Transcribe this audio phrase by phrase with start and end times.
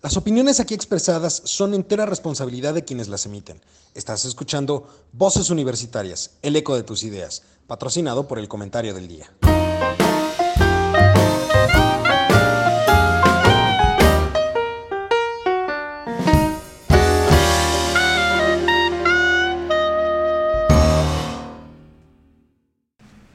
[0.00, 3.60] Las opiniones aquí expresadas son entera responsabilidad de quienes las emiten.
[3.94, 9.28] Estás escuchando Voces Universitarias, el eco de tus ideas, patrocinado por el comentario del día.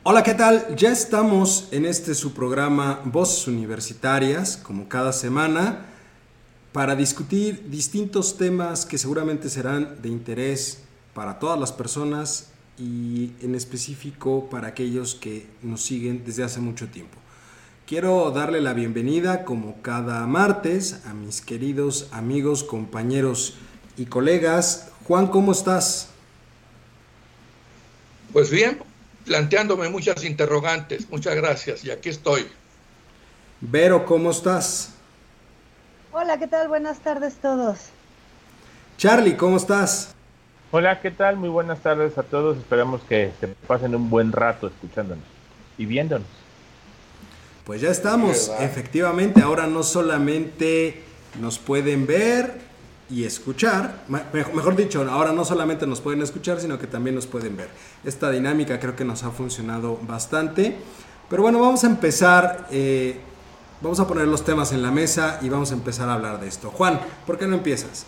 [0.04, 0.78] Hola, ¿qué tal?
[0.78, 5.90] Ya estamos en este su programa Voces Universitarias, como cada semana
[6.74, 10.80] para discutir distintos temas que seguramente serán de interés
[11.14, 16.88] para todas las personas y en específico para aquellos que nos siguen desde hace mucho
[16.88, 17.20] tiempo.
[17.86, 23.56] Quiero darle la bienvenida como cada martes a mis queridos amigos, compañeros
[23.96, 24.90] y colegas.
[25.08, 26.10] Juan, ¿cómo estás?
[28.32, 28.80] Pues bien,
[29.26, 31.08] planteándome muchas interrogantes.
[31.12, 32.48] Muchas gracias y aquí estoy.
[33.62, 34.94] Vero, ¿cómo estás?
[36.16, 36.68] Hola, ¿qué tal?
[36.68, 37.90] Buenas tardes todos.
[38.98, 40.14] Charlie, ¿cómo estás?
[40.70, 41.38] Hola, ¿qué tal?
[41.38, 42.56] Muy buenas tardes a todos.
[42.56, 45.26] Esperamos que se pasen un buen rato escuchándonos
[45.76, 46.28] y viéndonos.
[47.66, 49.42] Pues ya estamos, efectivamente.
[49.42, 51.02] Ahora no solamente
[51.42, 52.60] nos pueden ver
[53.10, 57.58] y escuchar, mejor dicho, ahora no solamente nos pueden escuchar, sino que también nos pueden
[57.58, 57.70] ver.
[58.04, 60.76] Esta dinámica creo que nos ha funcionado bastante.
[61.28, 62.68] Pero bueno, vamos a empezar.
[62.70, 63.20] Eh,
[63.84, 66.48] Vamos a poner los temas en la mesa y vamos a empezar a hablar de
[66.48, 66.72] esto.
[66.72, 68.06] Juan, ¿por qué no empiezas?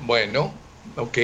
[0.00, 0.52] Bueno,
[0.96, 1.16] ok.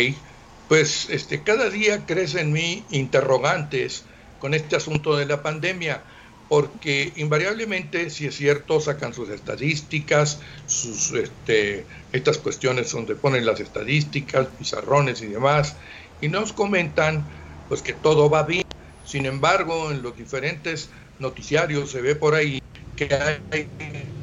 [0.68, 4.04] Pues este, cada día crecen mí interrogantes
[4.38, 6.04] con este asunto de la pandemia,
[6.48, 13.58] porque invariablemente, si es cierto, sacan sus estadísticas, sus, este, estas cuestiones donde ponen las
[13.58, 15.74] estadísticas, pizarrones y demás,
[16.20, 17.24] y nos comentan
[17.68, 18.64] pues que todo va bien.
[19.04, 22.62] Sin embargo, en los diferentes noticiarios se ve por ahí
[23.08, 23.14] que
[23.50, 23.68] hay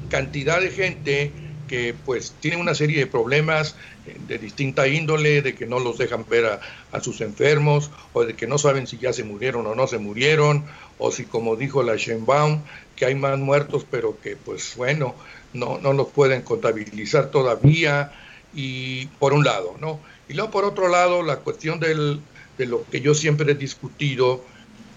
[0.10, 1.32] cantidad de gente
[1.68, 3.76] que pues tiene una serie de problemas
[4.06, 6.60] eh, de distinta índole, de que no los dejan ver
[6.92, 9.98] a, sus enfermos, o de que no saben si ya se murieron o no se
[9.98, 10.66] murieron,
[10.98, 12.62] o si como dijo la Shenbaum,
[12.96, 15.14] que hay más muertos, pero que pues bueno,
[15.54, 18.14] no, no los pueden contabilizar todavía,
[18.54, 20.00] y por un lado, ¿no?
[20.30, 22.22] Y luego por otro lado, la cuestión del,
[22.58, 24.44] de lo que yo siempre he discutido,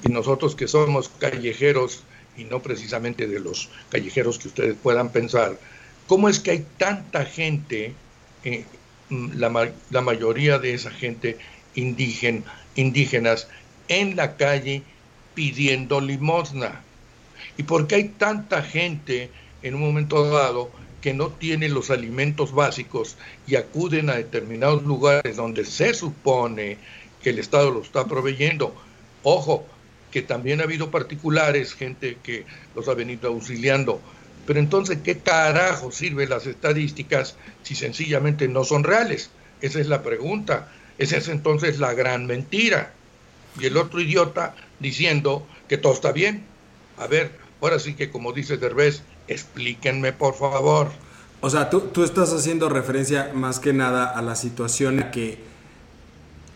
[0.04, 2.04] y nosotros que somos callejeros,
[2.36, 5.58] y no precisamente de los callejeros que ustedes puedan pensar,
[6.06, 7.94] ¿cómo es que hay tanta gente,
[8.44, 8.64] eh,
[9.10, 11.38] la, la, mayoría de esa gente
[11.74, 12.42] indígena,
[12.76, 13.48] indígenas,
[13.88, 14.82] en la calle
[15.34, 16.82] pidiendo limosna?
[17.56, 19.30] ¿Y por qué hay tanta gente
[19.62, 20.70] en un momento dado
[21.00, 23.16] que no tiene los alimentos básicos
[23.46, 26.78] y acuden a determinados lugares donde se supone
[27.22, 28.74] que el Estado lo está proveyendo?
[29.22, 29.66] Ojo,
[30.10, 32.44] que también ha habido particulares, gente que
[32.74, 34.00] los ha venido auxiliando.
[34.46, 39.30] Pero entonces, ¿qué carajo sirven las estadísticas si sencillamente no son reales?
[39.60, 40.68] Esa es la pregunta.
[40.98, 42.92] Esa es entonces la gran mentira.
[43.58, 46.44] Y el otro idiota diciendo que todo está bien.
[46.98, 50.90] A ver, ahora sí que como dice Derbez, explíquenme por favor.
[51.40, 55.49] O sea, tú, tú estás haciendo referencia más que nada a la situación que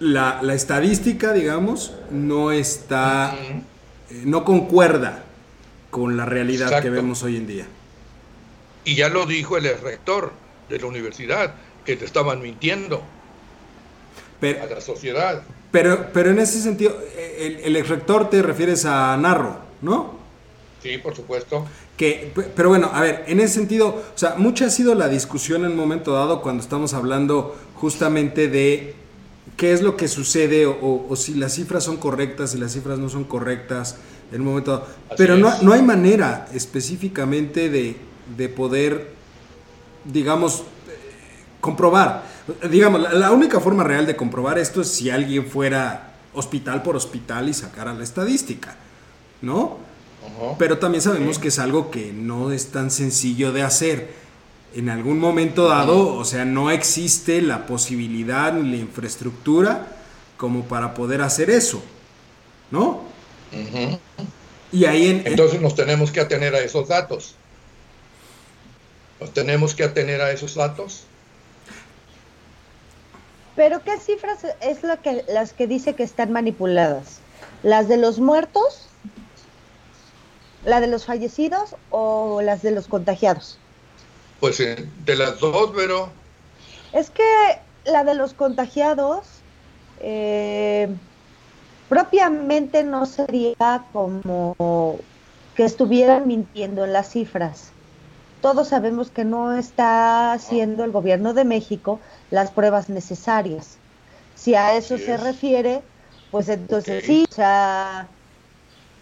[0.05, 3.63] la, estadística, digamos, no está, eh,
[4.25, 5.25] no concuerda
[5.91, 7.67] con la realidad que vemos hoy en día.
[8.85, 10.33] Y ya lo dijo el rector
[10.69, 11.55] de la universidad,
[11.85, 13.03] que te estaban mintiendo
[14.43, 15.43] a la sociedad.
[15.71, 16.97] Pero, pero en ese sentido,
[17.39, 20.19] el, el rector te refieres a Narro, ¿no?
[20.83, 21.67] Sí, por supuesto.
[21.97, 25.65] Que, pero bueno, a ver, en ese sentido, o sea, mucha ha sido la discusión
[25.65, 28.95] en un momento dado cuando estamos hablando justamente de
[29.57, 33.09] qué es lo que sucede o, si las cifras son correctas, si las cifras no
[33.09, 33.97] son correctas
[34.33, 34.87] en un momento.
[35.17, 39.13] Pero no, no, hay manera específicamente de, poder,
[40.05, 40.65] digamos,
[41.61, 42.25] comprobar.
[42.71, 47.49] Digamos, la, única forma real de comprobar esto es si alguien fuera hospital por hospital
[47.49, 48.77] y sacara la estadística,
[49.41, 49.79] ¿no?
[50.59, 54.24] Pero también sabemos que es algo que no es tan sencillo de hacer
[54.75, 59.87] en algún momento dado, o sea, no existe la posibilidad ni la infraestructura
[60.37, 61.83] como para poder hacer eso,
[62.71, 63.03] ¿no?
[64.73, 67.37] Y ahí en, Entonces nos tenemos que atener a esos datos.
[69.21, 71.05] Nos tenemos que atener a esos datos.
[73.55, 77.21] Pero ¿qué cifras es la que, las que dice que están manipuladas?
[77.63, 78.89] ¿Las de los muertos?
[80.65, 83.59] ¿La de los fallecidos o las de los contagiados?
[84.45, 86.11] Pues eh, de las dos, pero...
[86.93, 87.25] Es que
[87.87, 89.25] la de los contagiados
[90.01, 90.87] eh,
[91.89, 94.99] propiamente no sería como
[95.55, 97.71] que estuvieran mintiendo en las cifras,
[98.43, 101.99] todos sabemos que no está haciendo el gobierno de México
[102.31, 103.79] las pruebas necesarias.
[104.35, 105.81] Si a eso se refiere,
[106.31, 108.09] pues entonces sí, o sea,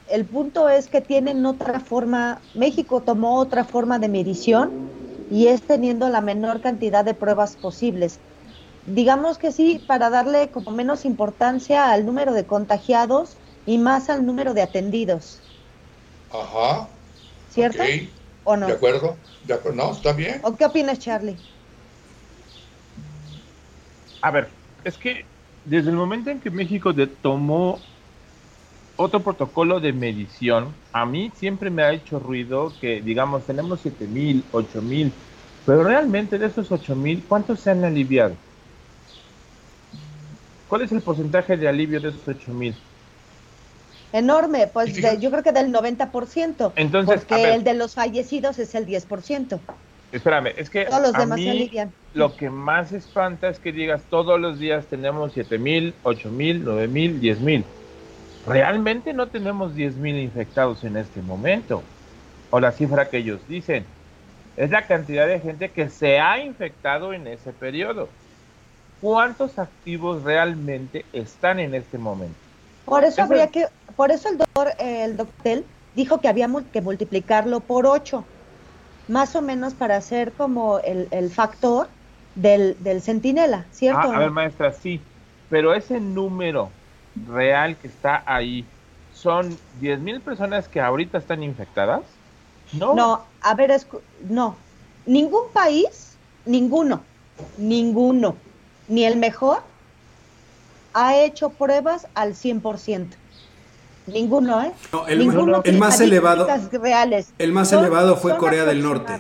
[0.08, 5.01] el punto es que tienen otra forma, México tomó otra forma de medición
[5.32, 8.18] y es teniendo la menor cantidad de pruebas posibles.
[8.86, 14.26] Digamos que sí, para darle como menos importancia al número de contagiados y más al
[14.26, 15.40] número de atendidos.
[16.30, 16.86] Ajá.
[17.50, 17.82] ¿Cierto?
[18.44, 18.66] ¿O no?
[18.66, 19.82] De acuerdo, de acuerdo.
[19.82, 20.38] No, está bien.
[20.42, 21.36] ¿O qué opinas, Charlie?
[24.20, 24.48] A ver,
[24.84, 25.24] es que
[25.64, 26.92] desde el momento en que México
[27.22, 27.78] tomó
[28.96, 34.44] otro protocolo de medición, a mí siempre me ha hecho ruido que, digamos, tenemos 7000,
[34.52, 35.12] 8000,
[35.66, 38.34] pero realmente de esos 8000, ¿cuántos se han aliviado?
[40.68, 42.74] ¿Cuál es el porcentaje de alivio de esos 8000?
[44.12, 46.72] Enorme, pues de, yo creo que del 90%.
[46.76, 49.58] Entonces, porque el de los fallecidos es el 10%.
[50.12, 51.92] Espérame, es que todos los a demás mí se alivian.
[52.12, 57.64] lo que más espanta es que digas todos los días tenemos 7000, 8000, 9000, 10000
[58.46, 61.82] Realmente no tenemos 10 mil infectados en este momento.
[62.50, 63.84] O la cifra que ellos dicen.
[64.56, 68.08] Es la cantidad de gente que se ha infectado en ese periodo.
[69.00, 72.34] ¿Cuántos activos realmente están en este momento?
[72.84, 73.66] Por eso, habría que,
[73.96, 78.24] por eso el doctor, el doctor dijo que habíamos que multiplicarlo por 8
[79.08, 81.88] más o menos para hacer como el, factor
[82.34, 84.10] del, del, centinela, ¿cierto?
[84.12, 85.00] Ah, a ver, maestra, sí,
[85.50, 86.70] pero ese número
[87.28, 88.64] real que está ahí,
[89.14, 92.02] ¿son 10 mil personas que ahorita están infectadas?
[92.72, 92.94] No.
[92.94, 93.72] No, a ver,
[94.28, 94.56] no.
[95.04, 96.16] Ningún país,
[96.46, 97.02] ninguno,
[97.58, 98.36] ninguno,
[98.88, 99.62] ni el mejor,
[100.94, 103.08] ha hecho pruebas al 100%.
[104.06, 104.72] Ninguno, ¿eh?
[105.08, 106.46] el, más elevado.
[107.38, 109.12] El más elevado fue Corea del Norte.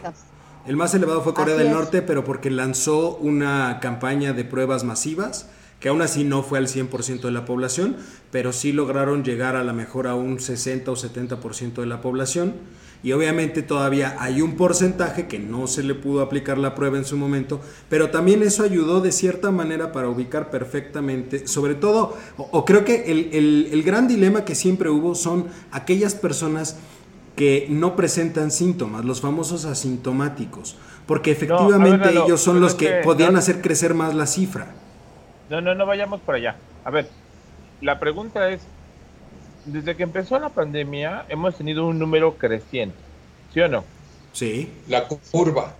[0.66, 5.48] El más elevado fue Corea del Norte, pero porque lanzó una campaña de pruebas masivas,
[5.82, 7.96] que aún así no fue al 100% de la población,
[8.30, 12.54] pero sí lograron llegar a la mejor a un 60 o 70% de la población
[13.02, 17.04] y obviamente todavía hay un porcentaje que no se le pudo aplicar la prueba en
[17.04, 22.64] su momento, pero también eso ayudó de cierta manera para ubicar perfectamente, sobre todo, o,
[22.64, 26.76] creo que el, gran dilema que siempre hubo son aquellas personas
[27.34, 30.76] que no presentan síntomas, los famosos asintomáticos,
[31.06, 34.76] porque efectivamente ellos son los que, podían hacer crecer más la cifra.
[35.48, 36.56] No, no, no vayamos por allá.
[36.84, 37.08] A ver,
[37.80, 38.62] la pregunta es,
[39.64, 42.96] desde que empezó la pandemia hemos tenido un número creciente,
[43.52, 43.84] ¿sí o no?
[44.32, 44.72] Sí.
[44.88, 45.74] La curva.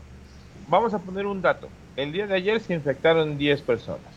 [0.69, 1.69] Vamos a poner un dato.
[1.97, 4.13] El día de ayer se infectaron 10 personas.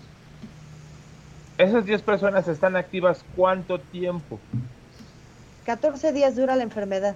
[1.58, 4.40] ¿Esas 10 personas están activas cuánto tiempo?
[5.66, 7.16] 14 días dura la enfermedad.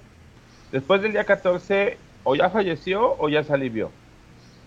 [0.72, 3.92] Después del día 14, o ya falleció o ya se alivió.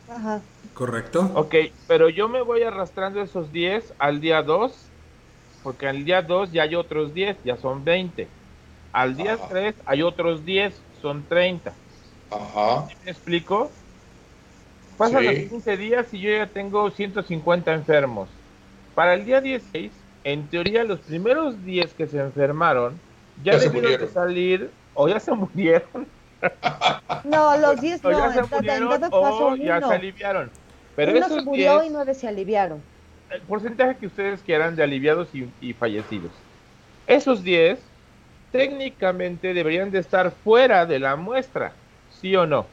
[0.08, 0.40] Ajá.
[0.74, 1.30] Correcto.
[1.34, 1.54] Ok,
[1.86, 4.72] pero yo me voy arrastrando esos 10 al día 2
[5.62, 8.26] porque al día 2 ya hay otros 10, ya son 20.
[8.92, 11.72] Al día 3 hay otros 10, son 30.
[12.30, 12.88] Ajá.
[13.04, 13.70] ¿Me explico?
[14.98, 18.28] Pasan los 15 días y yo ya tengo 150 enfermos.
[18.94, 19.92] Para el día 16,
[20.24, 22.98] en teoría los primeros 10 que se enfermaron
[23.42, 26.06] ya, debieron de salir o ya se murieron.
[27.24, 30.50] No, los 10 no, ya se murieron, o ya se aliviaron.
[30.96, 32.82] Pero uno se murió y nueve se aliviaron
[33.32, 35.28] el porcentaje que ustedes quieran de aliviados
[35.60, 36.30] y, fallecidos.
[37.06, 37.78] Esos 10
[38.52, 41.72] técnicamente deberían de estar fuera de la muestra,
[42.20, 42.66] ¿sí o no?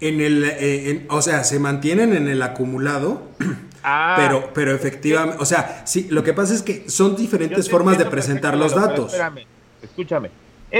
[0.00, 3.22] En el, eh, o sea, se mantienen en el acumulado,
[3.82, 7.96] ah, pero, pero efectivamente, o sea, sí, lo que pasa es que son diferentes formas
[7.96, 9.14] de presentar los datos.
[9.14, 9.46] Espérame,
[9.82, 10.30] escúchame,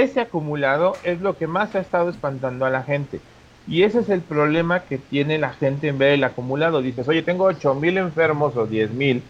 [0.03, 3.19] ese acumulado es lo que más ha estado espantando a la gente.
[3.67, 6.81] Y ese es el problema que tiene la gente en ver el acumulado.
[6.81, 9.23] Dices, oye, tengo 8 mil enfermos o 10 mil.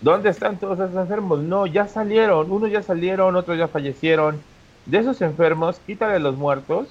[0.00, 1.40] ¿Dónde están todos esos enfermos?
[1.40, 2.50] No, ya salieron.
[2.50, 4.40] Unos ya salieron, otros ya fallecieron.
[4.86, 6.88] De esos enfermos, quítale los muertos.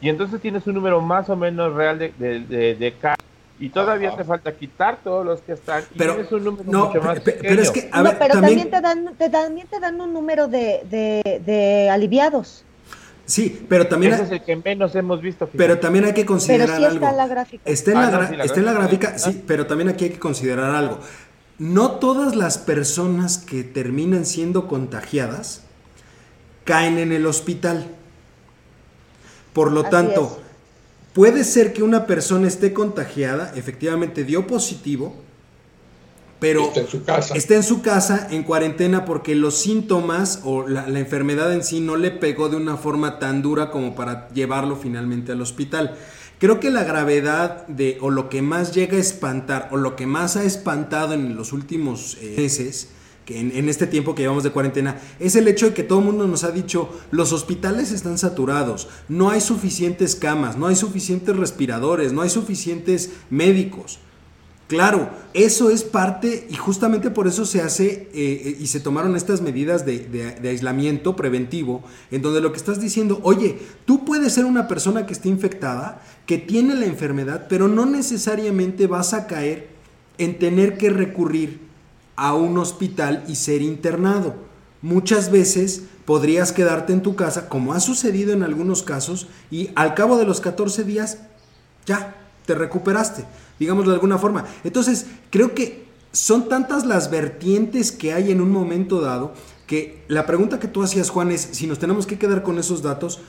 [0.00, 2.94] Y entonces tienes un número más o menos real de, de, de,
[3.58, 6.86] y todavía te falta quitar todos los que están y pero, tienes un número no,
[6.86, 10.00] mucho más pero es que, a ver, pero también, te dan, te, también te dan
[10.00, 12.64] un número de, de, de aliviados.
[13.26, 14.12] Sí, pero también.
[14.12, 15.48] Ese es el que menos hemos visto.
[15.56, 17.62] Pero también hay que considerar pero sí está En la gráfica.
[17.64, 20.74] Está en, la, ah, está en la gráfica, sí, pero también aquí hay que considerar
[20.74, 21.00] algo.
[21.58, 25.62] No todas las personas que terminan siendo contagiadas
[26.64, 27.86] caen en el hospital.
[29.52, 30.42] Por lo tanto,
[31.14, 35.14] puede ser que una persona esté contagiada, efectivamente dio positivo,
[36.40, 37.34] pero está en su casa.
[37.34, 41.80] Está en su casa en cuarentena porque los síntomas o la, la, enfermedad en sí
[41.80, 45.96] no le pegó de una forma tan dura como para llevarlo finalmente al hospital.
[46.38, 50.06] Creo que la gravedad de o lo que más llega a espantar o lo que
[50.06, 52.90] más ha espantado en los últimos eh, meses
[53.24, 56.04] que en, este tiempo que llevamos de cuarentena, es el hecho de que todo el
[56.04, 61.34] mundo nos ha dicho, los hospitales están saturados, no hay suficientes camas, no hay suficientes
[61.34, 63.98] respiradores, no hay suficientes médicos.
[64.66, 69.42] Claro, eso es parte y justamente por eso se hace eh, y se tomaron estas
[69.42, 74.66] medidas de, aislamiento preventivo, en donde lo que estás diciendo, oye, tú puedes ser una
[74.66, 79.68] persona que esté infectada, que tiene la enfermedad, pero no necesariamente vas a caer
[80.16, 81.60] en tener que recurrir
[82.16, 84.34] a un hospital y ser internado.
[84.82, 89.94] Muchas veces podrías quedarte en tu casa, como ha sucedido en algunos casos, y al
[89.94, 91.18] cabo de los 14 días
[91.86, 92.16] ya
[92.46, 93.24] te recuperaste,
[93.58, 94.44] digámoslo de alguna forma.
[94.64, 99.32] Entonces, creo que son tantas las vertientes que hay en un momento dado
[99.66, 102.82] que la pregunta que tú hacías, Juan, es si nos tenemos que quedar con esos
[102.82, 103.20] datos,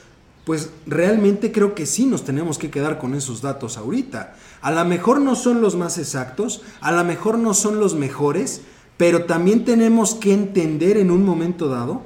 [0.44, 4.36] pues realmente creo que sí nos tenemos que quedar con esos datos ahorita.
[4.60, 8.60] A lo mejor no son los más exactos, a lo mejor no son los mejores,
[8.96, 12.02] pero también tenemos que entender en un momento dado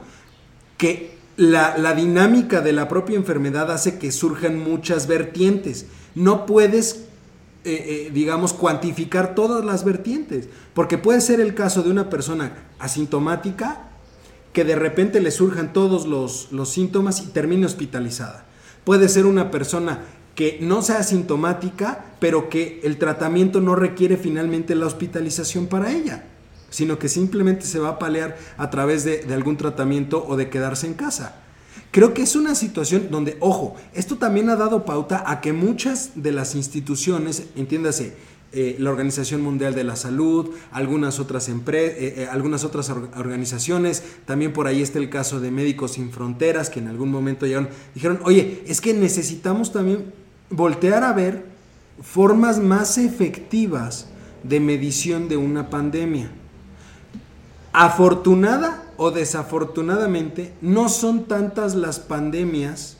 [0.76, 5.86] que la, la, dinámica de la propia enfermedad hace que surjan muchas vertientes.
[6.14, 7.06] No puedes,
[7.64, 12.54] eh, eh, digamos, cuantificar todas las vertientes, porque puede ser el caso de una persona
[12.78, 13.88] asintomática
[14.52, 18.46] que de repente le surjan todos los, los síntomas y termine hospitalizada.
[18.84, 20.00] Puede ser una persona
[20.34, 26.24] que no sea asintomática, pero que el tratamiento no requiere finalmente la hospitalización para ella
[26.70, 30.48] sino que simplemente se va a paliar a través de, de, algún tratamiento o de
[30.48, 31.36] quedarse en casa.
[31.90, 36.12] Creo que es una situación donde, ojo, esto también ha dado pauta a que muchas
[36.14, 38.14] de las instituciones, entiéndase,
[38.52, 44.02] eh, la Organización Mundial de la Salud, algunas otras, eh, eh, algunas otras or organizaciones,
[44.24, 47.68] también por ahí está el caso de Médicos Sin Fronteras, que en algún momento llegaron,
[47.94, 50.12] dijeron, oye, es que necesitamos también
[50.50, 51.44] voltear a ver
[52.02, 54.08] formas más efectivas
[54.42, 56.32] de medición de una pandemia.
[57.72, 62.98] Afortunada o desafortunadamente, no son tantas las pandemias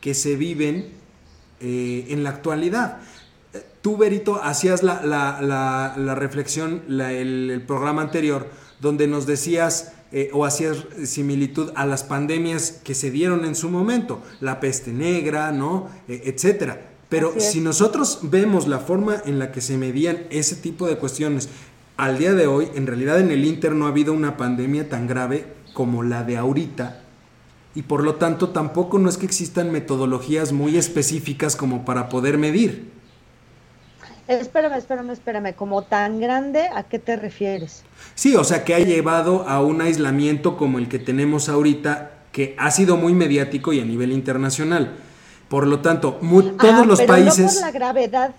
[0.00, 0.92] que se viven
[1.60, 2.98] eh, en la actualidad.
[3.82, 8.48] Tú, Berito, hacías la, la, la, la reflexión, el, el, programa anterior,
[8.80, 13.70] donde nos decías eh, o hacías similitud a las pandemias que se dieron en su
[13.70, 15.88] momento, la peste negra, ¿no?
[16.08, 16.90] Eh, etcétera.
[17.08, 21.48] Pero si nosotros vemos la forma en la que se medían ese tipo de cuestiones
[22.00, 25.06] al día de hoy, en realidad en el Inter no ha habido una pandemia tan
[25.06, 27.00] grave como la de ahorita.
[27.74, 32.38] Y por lo tanto tampoco no es que existan metodologías muy específicas como para poder
[32.38, 32.90] medir.
[34.28, 35.54] Espérame, espérame, espérame.
[35.54, 37.82] ¿Como tan grande a qué te refieres?
[38.14, 42.54] Sí, o sea, que ha llevado a un aislamiento como el que tenemos ahorita, que
[42.58, 44.96] ha sido muy mediático y a nivel internacional.
[45.48, 47.44] Por lo tanto, muy, todos ah, los pero países...
[47.44, 48.34] No por la gravedad,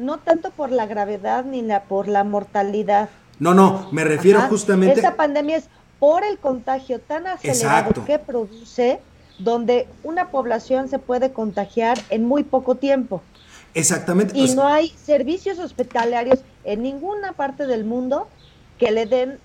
[0.00, 3.08] no tanto por la gravedad ni la, por la mortalidad.
[3.38, 4.48] No, no, me refiero Ajá.
[4.48, 4.96] justamente.
[4.96, 8.04] Esta pandemia es por el contagio tan acelerado Exacto.
[8.04, 9.00] que produce,
[9.38, 13.22] donde una población se puede contagiar en muy poco tiempo.
[13.74, 14.36] Exactamente.
[14.36, 18.28] Y sea, no hay servicios hospitalarios en ninguna parte del mundo
[18.78, 19.38] que le den,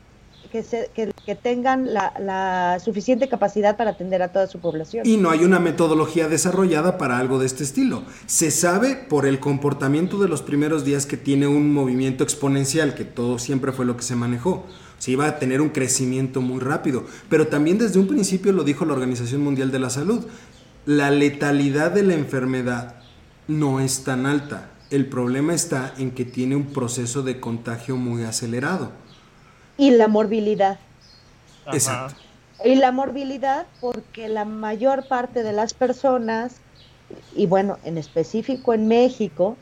[0.52, 5.06] que, se, que, tengan la, la, suficiente capacidad para atender a toda su población.
[5.06, 8.04] Y no hay una metodología desarrollada para algo de este estilo.
[8.26, 13.06] Se sabe por el comportamiento de los primeros días que tiene un movimiento exponencial, que
[13.06, 14.66] todo siempre fue lo que se manejó.
[15.00, 17.06] Se iba a tener un crecimiento muy rápido.
[17.30, 20.26] Pero también desde un principio lo dijo la Organización Mundial de la Salud.
[20.86, 22.96] La letalidad de la enfermedad
[23.48, 24.72] no es tan alta.
[24.92, 28.92] El problema está en que tiene un proceso de contagio muy acelerado.
[29.78, 30.80] Y la morbilidad.
[31.72, 32.16] Exacto.
[32.64, 36.58] Y la morbilidad porque la mayor parte de las personas,
[37.36, 39.58] y bueno, en específico en México,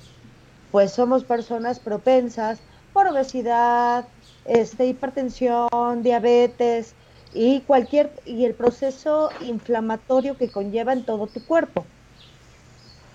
[0.71, 2.59] pues somos personas propensas
[2.93, 4.05] por obesidad,
[4.45, 6.93] este, hipertensión, diabetes
[7.33, 11.85] y cualquier y el proceso inflamatorio que conlleva en todo tu cuerpo.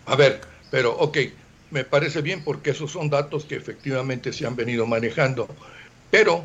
[0.07, 0.41] A ver,
[0.71, 1.19] pero ok,
[1.71, 5.47] me parece bien porque esos son datos que efectivamente se han venido manejando.
[6.11, 6.45] Pero,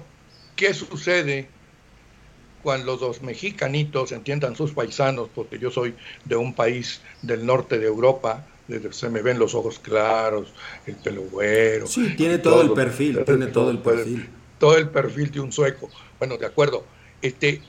[0.56, 1.48] ¿qué sucede
[2.62, 5.30] cuando los mexicanitos entiendan sus paisanos?
[5.34, 5.96] Porque yo soy
[6.26, 8.46] de un país del norte de Europa,
[8.92, 10.54] se me ven los ojos claros,
[10.86, 11.88] el pelo güero.
[11.88, 14.30] Sí, tiene todo, todo el perfil, tiene todo el perfil.
[14.60, 15.90] Todo el perfil de un sueco.
[16.20, 16.86] Bueno, de acuerdo.
[17.22, 17.62] Este,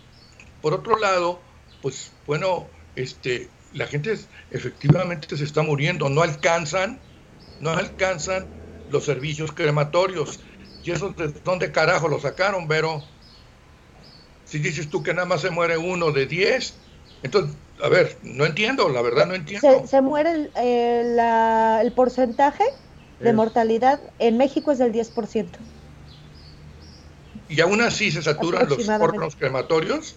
[0.63, 1.41] por otro lado,
[1.83, 4.17] pues bueno, este, la gente
[4.51, 7.01] efectivamente se está muriendo, no alcanzan,
[7.61, 8.47] no alcanzan
[8.91, 10.41] los servicios crematorios.
[10.85, 13.03] ¿Y eso de dónde carajo lo sacaron, Vero?
[14.45, 16.75] Si dices tú que nada más se muere uno de diez,
[17.23, 19.87] entonces, a ver, no entiendo, la verdad no entiendo.
[19.87, 22.65] Se, muere el, el, porcentaje
[23.21, 25.47] de mortalidad en México es del 10%.
[27.49, 30.17] ¿Y aún así se saturan los órganos crematorios?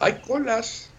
[0.00, 0.90] Hay colas.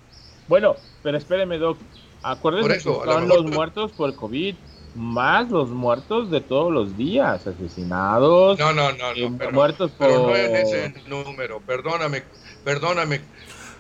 [0.48, 1.78] Bueno, pero espéreme, Doc.
[2.24, 4.56] Acuérdense que son los muertos por COVID,
[4.98, 8.58] más los muertos de todos los días, asesinados.
[8.60, 10.08] No, no, no, no pero, muertos por...
[10.08, 12.24] pero no en ese número, perdóname,
[12.64, 13.22] perdóname,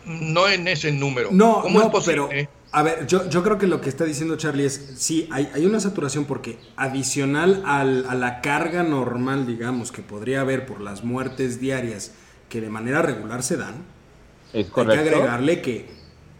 [0.05, 1.29] no en ese número.
[1.31, 2.27] No, ¿Cómo es posible?
[2.29, 5.49] pero a ver, yo, yo creo que lo que está diciendo Charlie es, sí, hay,
[5.53, 10.81] hay una saturación porque adicional al, a la carga normal, digamos, que podría haber por
[10.81, 12.13] las muertes diarias
[12.49, 13.85] que de manera regular se dan,
[14.53, 15.96] ¿Es hay que agregarle que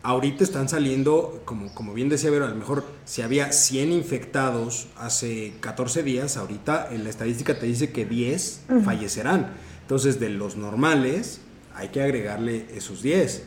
[0.08, 4.88] ahorita están saliendo, como, como bien decía Vero, a lo mejor si había 100 infectados
[4.96, 9.50] hace 14 días, ahorita en la estadística te dice que 10 fallecerán.
[9.82, 11.42] Entonces, de los normales,
[11.76, 13.44] hay que agregarle esos 10.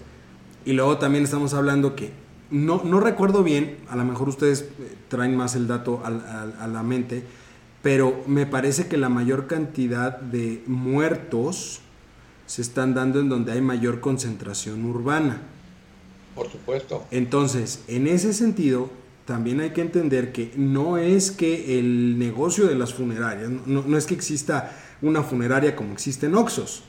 [0.67, 2.12] Y luego también estamos hablando que,
[2.50, 6.69] no, no recuerdo bien, a lo mejor ustedes eh, traen más el dato a, a
[6.69, 7.25] la mente,
[7.81, 11.81] pero me parece que la mayor cantidad de muertos
[12.45, 15.40] se están dando en donde hay mayor concentración urbana.
[16.34, 17.04] Por supuesto.
[17.10, 18.90] Entonces, en ese sentido,
[19.30, 24.06] también hay que entender que no es que el negocio de las funerarias, no, es
[24.06, 24.72] que exista
[25.02, 26.82] una funeraria como existe en Oxos,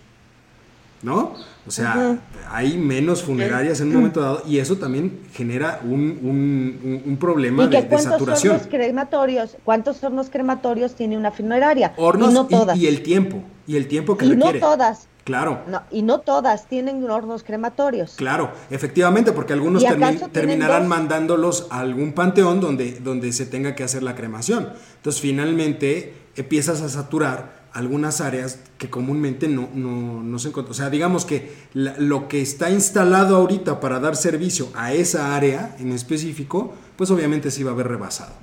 [1.03, 1.35] ¿no?
[1.67, 2.17] O sea,
[2.49, 7.83] hay menos funerarias en un momento dado y eso también genera un, un, problema de,
[7.83, 8.55] de, saturación.
[8.55, 11.93] Hornos crematorios, ¿Cuántos hornos crematorios tiene una funeraria?
[11.97, 12.75] Hornos y, no todas.
[12.75, 14.59] Y, el tiempo, y el tiempo que y requiere.
[14.59, 15.07] no todas.
[15.23, 15.61] Claro.
[15.67, 18.13] No, y no todas tienen hornos crematorios.
[18.15, 19.83] Claro, efectivamente, porque algunos
[20.31, 24.69] terminarán mandándolos a algún panteón donde, donde se tenga que hacer la cremación.
[24.97, 30.71] Entonces, finalmente empiezas a saturar algunas áreas que comúnmente no, no, se encuentran.
[30.71, 35.75] O sea, digamos que lo que está instalado ahorita para dar servicio a esa área
[35.79, 38.33] en específico, pues obviamente se iba a ver rebasado.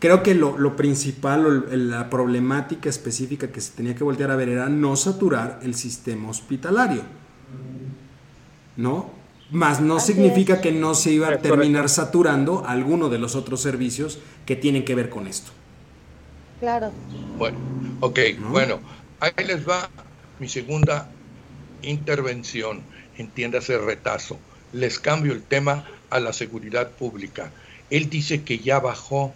[0.00, 4.48] Creo que lo, principal, o la problemática específica que se tenía que voltear a ver
[4.48, 7.02] era no saturar el sistema hospitalario.
[8.78, 9.10] ¿No?
[9.50, 14.18] Más no significa que no se iba a terminar saturando alguno de los otros servicios
[14.46, 15.52] que tienen que ver con esto.
[16.60, 16.92] Claro.
[17.36, 17.58] Bueno,
[18.00, 18.80] ok, bueno,
[19.18, 19.90] ahí les va
[20.38, 21.10] mi segunda
[21.82, 22.80] intervención,
[23.18, 24.38] entiéndase retazo.
[24.72, 27.50] Les cambio el tema a la seguridad pública.
[27.90, 29.34] Él dice que ya bajó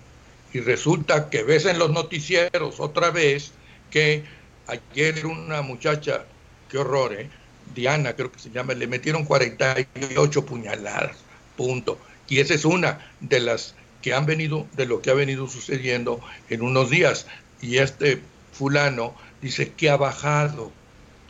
[0.55, 3.51] y resulta que ves en los noticieros otra vez
[3.91, 4.23] que
[4.69, 6.27] ayer una muchacha,
[6.71, 7.29] qué horror, ¿eh?
[7.75, 11.17] Diana creo que se llama, le metieron 48 puñaladas,
[11.57, 11.99] punto.
[12.29, 16.21] Y esa es una de las que han venido, de lo que ha venido sucediendo
[16.49, 17.27] en unos días.
[17.61, 18.21] Y este
[18.53, 20.71] fulano dice que ha bajado.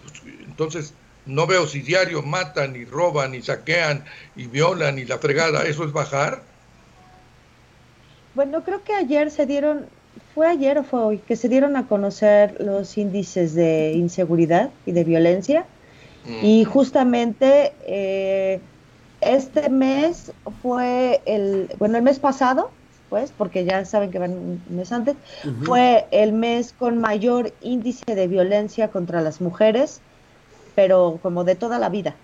[0.02, 0.92] Pues, entonces,
[1.24, 4.04] no veo si diario matan y roban y saquean
[4.36, 6.42] y violan y la fregada, ¿eso es bajar?
[8.34, 9.86] Bueno, creo que ayer se dieron,
[10.34, 14.92] fue ayer o fue hoy, que se dieron a conocer los índices de inseguridad y
[14.92, 15.66] de violencia.
[16.42, 18.58] Y justamente eh,
[19.20, 22.70] este mes fue el, bueno, el mes pasado,
[23.10, 25.16] pues, porque ya saben que van un mes antes,
[25.64, 30.00] fue el mes con mayor índice de violencia contra las mujeres,
[30.74, 32.16] pero como de toda la vida.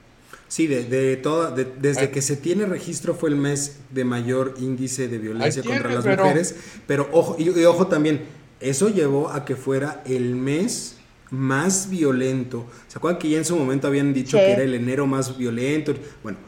[0.50, 2.10] Sí, de, de toda, desde ah.
[2.10, 6.56] que se tiene registro fue el mes de mayor índice de violencia contra las mujeres,
[6.88, 8.22] pero ojo, y, ojo también,
[8.58, 10.96] eso llevó a que fuera el mes
[11.30, 12.66] más violento.
[12.88, 15.94] ¿Se acuerdan que ya en su momento habían dicho que era el enero más violento?
[16.24, 16.38] Bueno,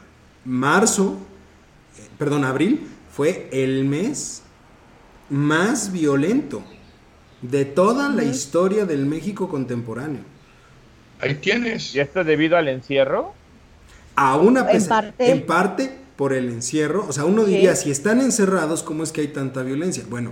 [0.43, 1.17] marzo,
[1.97, 4.41] eh, perdón, abril, fue el mes
[5.29, 6.61] más violento
[7.41, 10.21] de toda la historia del México contemporáneo.
[11.21, 11.95] Ahí tienes.
[11.95, 13.33] ¿Y esto debido al encierro?
[14.15, 17.05] A una en parte, en parte por el encierro.
[17.07, 20.03] O sea, uno diría, si están encerrados, ¿cómo es que hay tanta violencia?
[20.09, 20.31] Bueno,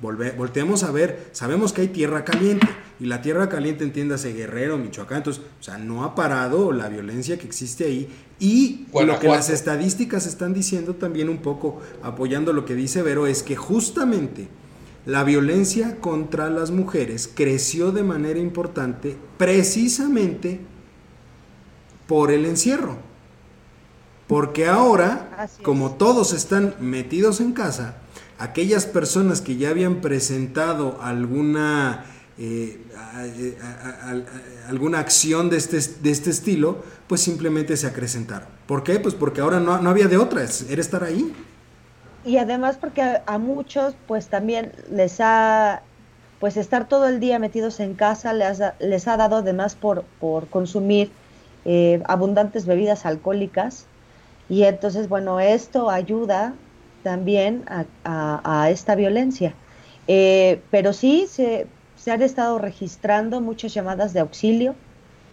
[0.00, 2.66] volve, volteemos a ver, sabemos que hay tierra caliente.
[3.00, 5.18] Y la tierra caliente, entiéndase, Guerrero, Michoacán.
[5.18, 8.08] Entonces, o sea, no ha parado la violencia que existe ahí.
[8.38, 13.26] Y lo que las estadísticas están diciendo también un poco, apoyando lo que dice Vero,
[13.26, 14.48] es que justamente
[15.04, 20.60] la violencia contra las mujeres creció de manera importante precisamente
[22.06, 22.98] por el encierro.
[24.32, 27.96] Porque ahora, como todos están metidos en casa,
[28.38, 32.06] aquellas personas que ya habían presentado alguna,
[32.38, 32.80] eh,
[34.70, 38.48] alguna acción de este, de este estilo, pues simplemente se acrecentaron.
[38.66, 38.98] ¿Por qué?
[39.00, 41.30] Pues porque ahora no, había de otra, era estar ahí.
[42.24, 45.82] Y además porque a, muchos pues también les ha
[46.40, 50.04] pues estar todo el día metidos en casa les ha, les ha dado además por,
[50.18, 51.12] por consumir
[51.66, 53.88] eh, abundantes bebidas alcohólicas
[54.52, 56.52] y entonces, bueno, esto ayuda
[57.02, 57.64] también
[58.04, 59.54] a, esta violencia.
[60.08, 64.74] Eh, pero sí, se, se, han estado registrando muchas llamadas de auxilio.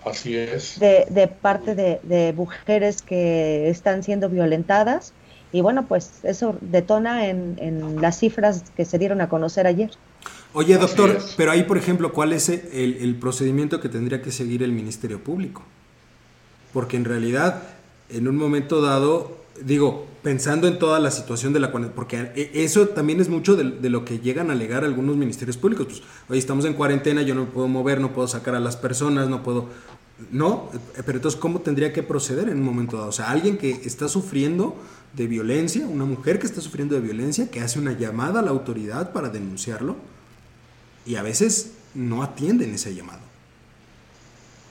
[0.06, 0.80] Así es.
[0.80, 5.12] De, de parte de, de, mujeres que están siendo violentadas.
[5.52, 9.92] Y bueno, pues eso detona en, en las cifras que se dieron a conocer ayer.
[10.54, 14.64] Oye, doctor, pero ahí, por ejemplo, ¿cuál es el, el, procedimiento que tendría que seguir
[14.64, 15.66] el Ministerio Público?
[16.72, 17.64] Porque en realidad,
[18.10, 22.89] en un momento dado, digo, pensando en toda la situación de la porque e, eso
[22.89, 25.88] también es mucho de, lo que llegan a alegar algunos ministerios públicos.
[25.88, 28.78] Pues, oye, estamos en cuarentena, yo no me puedo mover, no puedo sacar a las
[28.78, 29.67] personas, no puedo...
[30.32, 30.69] No,
[31.06, 33.10] pero entonces, ¿cómo tendría que proceder en un momento dado?
[33.10, 34.76] O sea, alguien que está sufriendo
[35.13, 38.52] de violencia, una mujer que está sufriendo de violencia, que hace una llamada a la
[38.52, 39.95] autoridad para denunciarlo
[41.06, 43.22] y a veces no atienden ese llamado.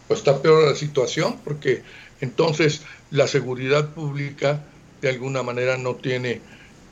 [0.07, 1.83] Pues está peor la situación porque
[2.21, 4.65] entonces la seguridad pública
[5.01, 6.41] de alguna manera no tiene,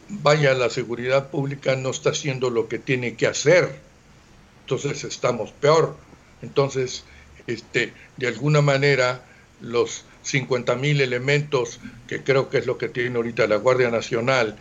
[0.09, 3.81] vaya, la seguridad pública no está haciendo lo que tiene que hacer.
[4.63, 5.97] Entonces estamos peor.
[6.43, 7.05] Entonces,
[7.47, 9.23] este, de alguna manera,
[9.61, 14.57] los 50 mil elementos, que creo que es lo que tiene ahorita la Guardia Nacional,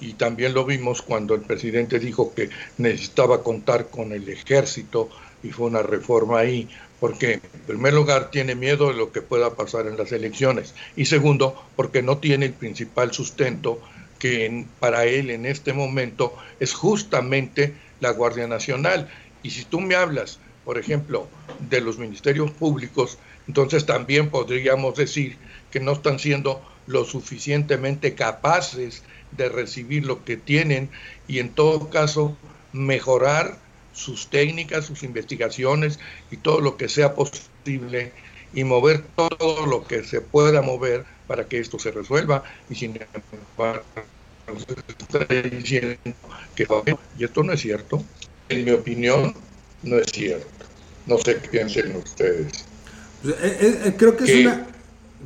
[0.00, 5.08] y también lo vimos cuando el presidente dijo que necesitaba contar con el ejército
[5.42, 6.68] y fue una reforma ahí,
[7.00, 11.06] porque en primer lugar tiene miedo de lo que pueda pasar en las elecciones y
[11.06, 13.80] segundo porque no tiene el principal sustento
[14.18, 19.10] que para él en este momento es justamente la Guardia Nacional.
[19.42, 21.28] Y si tú me hablas, por ejemplo,
[21.68, 25.36] de los ministerios públicos, entonces también podríamos decir
[25.70, 30.88] que no están siendo lo suficientemente capaces de recibir lo que tienen
[31.28, 32.36] y en todo caso
[32.72, 33.58] mejorar
[33.96, 35.98] sus técnicas, sus investigaciones
[36.30, 38.12] y todo lo que sea posible
[38.52, 42.44] y mover todo lo que se pueda mover para que esto se resuelva.
[42.68, 43.00] Y sin
[43.56, 43.84] embargo
[45.50, 45.96] diciendo
[46.54, 46.66] que
[47.18, 48.04] y esto no es cierto.
[48.48, 49.34] En mi opinión
[49.82, 50.66] no es cierto.
[51.06, 52.64] No sé qué piensen ustedes.
[53.22, 54.66] Pues, eh, eh, creo que es una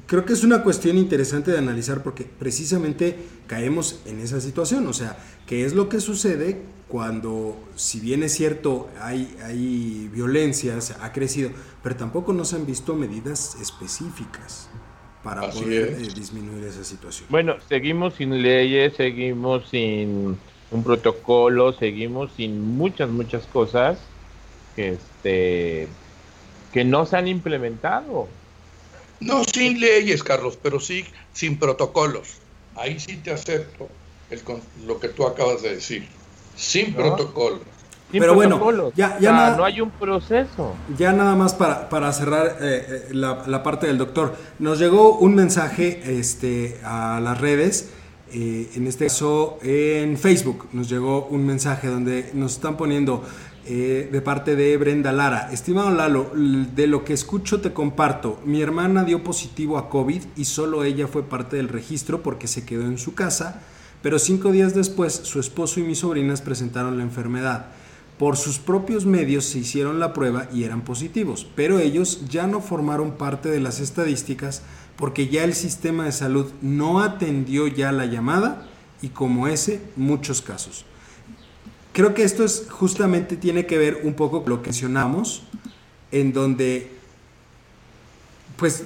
[0.06, 4.92] creo que es una cuestión interesante de analizar porque precisamente caemos en esa situación, o
[4.92, 11.12] sea, ¿qué es lo que sucede cuando, si bien es cierto, hay, hay violencia, ha
[11.12, 11.50] crecido,
[11.82, 14.68] pero tampoco no se han visto medidas específicas
[15.22, 17.28] para poder eh, disminuir esa situación?
[17.30, 20.36] Bueno, seguimos sin leyes, seguimos sin
[20.70, 23.98] un protocolo, seguimos sin muchas, muchas cosas
[24.76, 25.88] que, este,
[26.72, 28.28] que no se han implementado.
[29.20, 32.28] No sin leyes, Carlos, pero sí sin protocolos.
[32.76, 33.88] Ahí sí te acepto
[34.30, 34.40] el,
[34.86, 36.08] lo que tú acabas de decir.
[36.56, 37.60] Sin protocolos.
[38.12, 40.74] pero bueno, ya, ya no hay un proceso.
[40.96, 44.34] Ya nada más para, para cerrar eh, eh, la, la, parte del doctor.
[44.58, 47.90] Nos llegó un mensaje este, a las redes,
[48.32, 53.24] eh, en este caso en Facebook, nos llegó un mensaje donde nos están poniendo
[53.72, 55.48] eh, de parte de Brenda Lara.
[55.52, 58.40] Estimado Lalo, de lo que escucho te comparto.
[58.44, 62.64] Mi hermana dio positivo a COVID y solo ella fue parte del registro porque se
[62.64, 63.62] quedó en su casa,
[64.02, 67.66] pero cinco días después su esposo y mis sobrinas presentaron la enfermedad.
[68.18, 72.60] Por sus propios medios se hicieron la prueba y eran positivos, pero ellos ya no
[72.60, 74.62] formaron parte de las estadísticas
[74.96, 78.66] porque ya el sistema de salud no atendió ya la llamada
[79.00, 80.86] y como ese muchos casos
[81.92, 85.42] creo que esto es justamente tiene que ver un poco con lo que mencionamos,
[86.12, 86.90] en donde,
[88.56, 88.84] pues,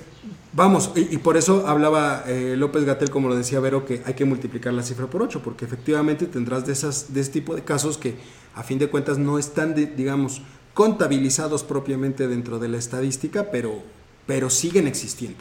[0.52, 4.24] vamos, y, por eso hablaba eh, López Gatel, como lo decía Vero, que hay que
[4.24, 7.98] multiplicar la cifra por 8, porque efectivamente tendrás de, esas, de este tipo de casos
[7.98, 8.16] que
[8.54, 10.42] a fin de cuentas no están, digamos,
[10.74, 13.82] contabilizados propiamente dentro de la estadística, pero,
[14.26, 15.38] pero siguen existiendo.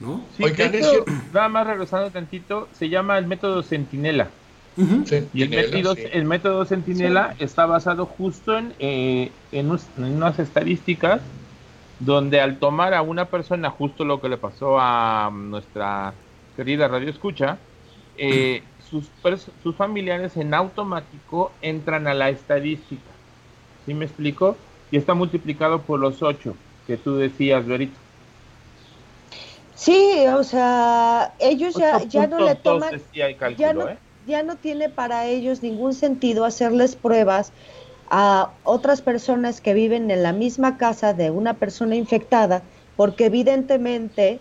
[0.00, 0.24] ¿no?
[0.36, 0.44] Sí,
[1.32, 4.30] nada más regresando tantito, se llama el método Centinela.
[4.76, 11.20] Y el método, el método Centinela está basado justo en, eh, en, unas estadísticas
[12.00, 16.14] donde al tomar a una persona, justo lo que le pasó a nuestra
[16.56, 17.58] querida Radio Escucha,
[18.16, 19.10] eh, sus,
[19.62, 23.02] sus familiares en automático entran a la estadística.
[23.86, 24.56] ¿Sí me explico?
[24.90, 26.56] Y está multiplicado por los ocho
[26.86, 27.96] que tú decías, Verito.
[29.74, 33.00] Sí, o sea, ellos ya, ya no le toman...
[33.56, 33.98] ya no, ¿eh?
[34.26, 37.52] Ya no tiene para ellos ningún sentido hacerles pruebas
[38.10, 42.62] a otras personas que viven en la misma casa de una persona infectada,
[42.96, 44.38] porque evidentemente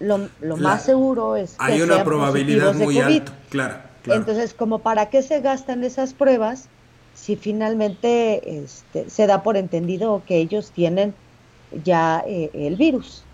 [0.00, 5.22] lo, más seguro es que hay una probabilidad muy alta, claro, Entonces, como para qué
[5.22, 6.68] se gastan esas pruebas
[7.14, 11.14] si finalmente este, se da por entendido que ellos tienen
[11.84, 13.24] ya eh, el virus.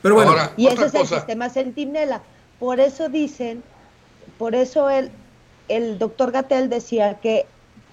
[0.00, 2.22] Pero bueno, y ese es el sistema Centinela.
[2.60, 3.62] Por eso dicen,
[4.38, 5.10] por eso el,
[5.68, 7.46] el doctor Gatel decía que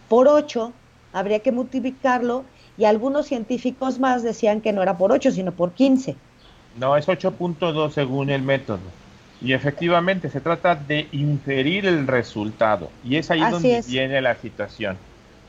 [0.10, 0.74] por 8
[1.14, 2.44] habría que multiplicarlo
[2.78, 6.16] y algunos científicos más decían que no era por 8, sino por 15.
[6.78, 8.80] No, es 8.2 según el método.
[9.42, 12.90] Y efectivamente se trata de inferir el resultado.
[13.04, 14.98] Y es ahí donde viene la situación.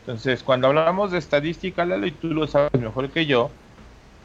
[0.00, 3.50] Entonces, cuando hablamos de estadística, Lalo, y tú lo sabes mejor que yo,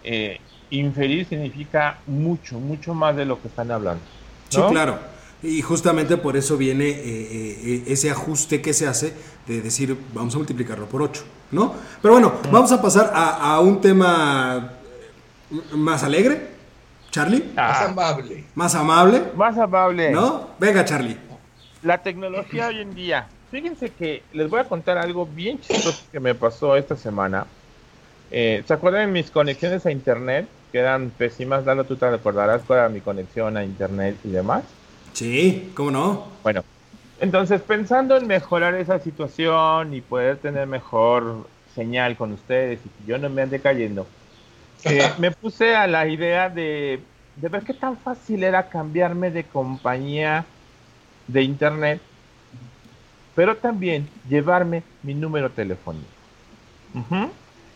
[0.03, 0.39] eh,
[0.71, 4.01] inferir significa mucho, mucho más de lo que están hablando.
[4.49, 4.99] Sí, claro.
[5.41, 9.13] Y justamente por eso viene eh, eh, ese ajuste que se hace
[9.47, 11.73] de decir, vamos a multiplicarlo por 8, ¿no?
[12.01, 14.73] Pero bueno, vamos a pasar a, un tema
[15.71, 16.49] más alegre,
[17.09, 17.51] Charlie.
[17.55, 17.69] Ah.
[17.69, 18.43] Más amable.
[18.53, 19.23] Más amable.
[19.35, 20.11] Más amable.
[20.11, 20.49] ¿No?
[20.59, 21.17] Venga, Charlie.
[21.83, 23.27] La tecnología hoy en día.
[23.49, 27.47] Fíjense que les voy a contar algo bien chistoso que me pasó esta semana.
[28.29, 30.47] Eh, ¿Se acuerdan de mis conexiones a internet?
[30.71, 31.65] Que eran pésimas.
[31.65, 34.63] Dalo, tú te recordarás cuál era mi conexión a internet y demás.
[35.13, 36.27] Sí, ¿cómo no?
[36.43, 36.63] Bueno,
[37.19, 43.11] entonces pensando en mejorar esa situación y poder tener mejor señal con ustedes y que
[43.11, 44.07] yo no me ande cayendo,
[44.85, 47.01] eh, me puse a la idea de,
[47.35, 50.45] de ver qué tan fácil era cambiarme de compañía
[51.27, 52.01] de internet,
[53.35, 56.07] pero también llevarme mi número telefónico.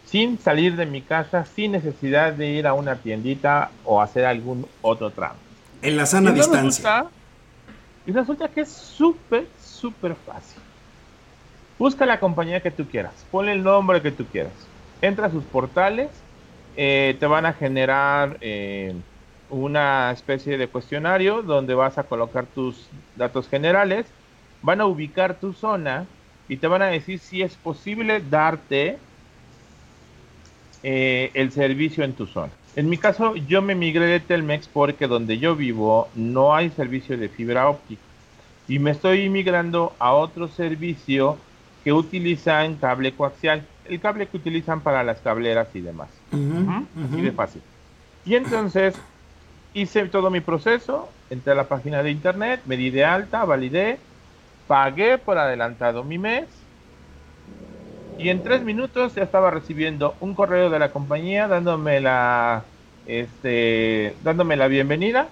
[0.05, 4.65] Sin salir de mi casa, sin necesidad de ir a una tiendita o hacer algún
[4.81, 5.35] otro tramo.
[5.81, 7.05] En la sana distancia.
[8.05, 10.61] Y resulta que es súper, súper fácil.
[11.77, 14.71] Busca la compañía que tú quieras, ponle el nombre que tú quieras.
[15.01, 16.23] Entra a sus portales
[16.75, 19.03] eh, te van a generar eh,
[19.47, 24.15] una especie de cuestionario donde vas a colocar tus datos generales,
[24.61, 26.07] van a ubicar tu zona
[26.47, 29.05] y te van a decir si es posible darte
[30.81, 32.62] eh, el servicio en tu zona.
[32.75, 37.17] En mi caso, yo me migré de Telmex porque donde yo vivo no hay servicio
[37.17, 38.01] de fibra óptica
[38.67, 41.37] y me estoy migrando a otro servicio
[41.83, 46.09] que utiliza cable coaxial el cable que utilizan para las cableras y demás.
[46.31, 47.61] Así de fácil.
[48.25, 48.95] Y entonces
[49.73, 53.99] hice todo mi proceso, entré a la página de internet, me di de alta, validé,
[54.67, 56.45] pagué por adelantado mi mes
[58.17, 62.63] y en tres minutos ya estaba recibiendo un correo de la compañía dándome la,
[63.05, 65.27] este, dándome la bienvenida,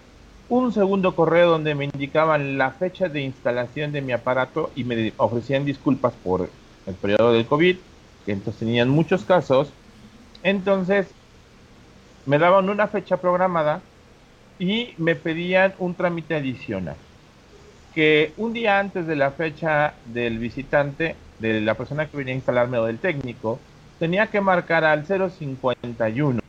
[0.49, 5.13] un segundo correo donde me indicaban la fecha de instalación de mi aparato y me
[5.17, 6.49] ofrecían disculpas por
[6.85, 7.77] el periodo del COVID
[8.25, 9.71] que entonces tenían muchos casos,
[10.43, 11.07] entonces
[12.25, 13.81] me daban una fecha programada
[14.59, 16.95] y me pedían un trámite adicional.
[17.95, 22.37] Que un día antes de la fecha del visitante, de la persona que venía a
[22.37, 23.59] instalarme o del técnico,
[23.99, 26.39] tenía que marcar al 051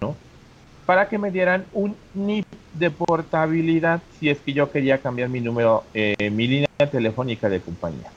[0.87, 5.41] para que me dieran un NIP de portabilidad si es que yo quería cambiar mi
[5.41, 8.11] número, eh, mi línea telefónica de compañía.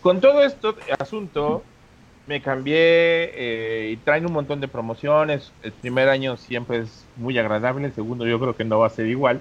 [0.00, 1.62] Con todo esto asunto,
[2.26, 5.52] me cambié eh, y traen un montón de promociones.
[5.62, 8.90] El primer año siempre es muy agradable, el segundo yo creo que no va a
[8.90, 9.40] ser igual.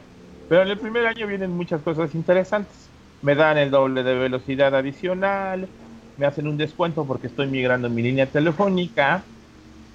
[0.50, 2.90] Pero en el primer año vienen muchas cosas interesantes.
[3.26, 5.68] Me dan el doble de velocidad adicional,
[6.16, 9.24] me hacen un descuento porque estoy migrando mi línea telefónica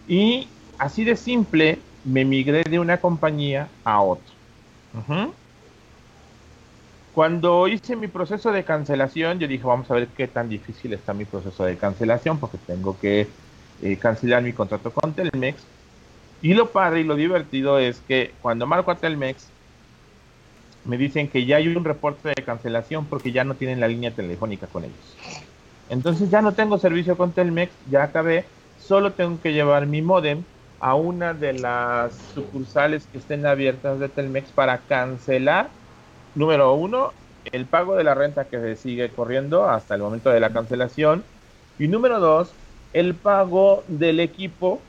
[0.09, 0.49] y
[0.81, 4.35] así de simple me migré de una compañía a otra.
[7.15, 11.15] Cuando hice mi proceso de cancelación, yo dije, vamos a ver qué tan difícil está
[11.15, 13.29] mi proceso de cancelación, porque tengo que
[13.81, 15.63] eh, cancelar mi contrato con Telmex.
[16.43, 19.53] Y lo padre y lo divertido es que cuando marco a Telmex,
[20.85, 24.15] me dicen que ya hay un reporte de cancelación porque ya no tienen la línea
[24.15, 25.17] telefónica con ellos.
[25.89, 30.45] Entonces ya no tengo servicio con Telmex, ya acabé, solo tengo que llevar mi modem
[30.79, 35.71] a una de las sucursales que estén abiertas de Telmex para cancelar
[36.35, 37.13] número uno,
[37.53, 41.25] el pago de la renta que se sigue corriendo hasta el momento de la cancelación.
[41.79, 42.59] Y número dos,
[42.93, 44.81] el pago del equipo,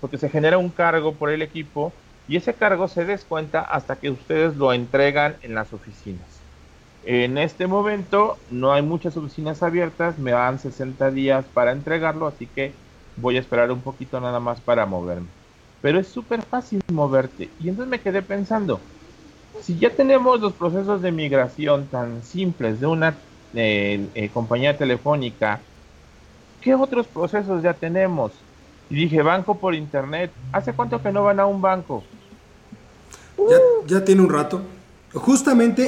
[0.00, 1.92] porque se genera un cargo por el equipo
[2.28, 6.26] y ese cargo se descuenta hasta que ustedes lo entregan en las oficinas.
[7.04, 12.46] En este momento no hay muchas oficinas abiertas, me dan 60 días para entregarlo, así
[12.46, 12.72] que
[13.16, 15.28] voy a esperar un poquito nada más para moverme.
[15.80, 17.48] Pero es súper fácil moverte.
[17.60, 18.80] Y entonces me quedé pensando,
[19.60, 23.14] si ya tenemos los procesos de migración tan simples de una
[23.54, 25.60] eh, eh, compañía telefónica,
[26.60, 28.32] ¿qué otros procesos ya tenemos?
[28.88, 30.32] Y dije, banco por internet.
[30.52, 32.04] ¿Hace cuánto que no van a un banco?
[33.86, 34.62] Ya, tiene un rato.
[35.14, 35.86] Justamente,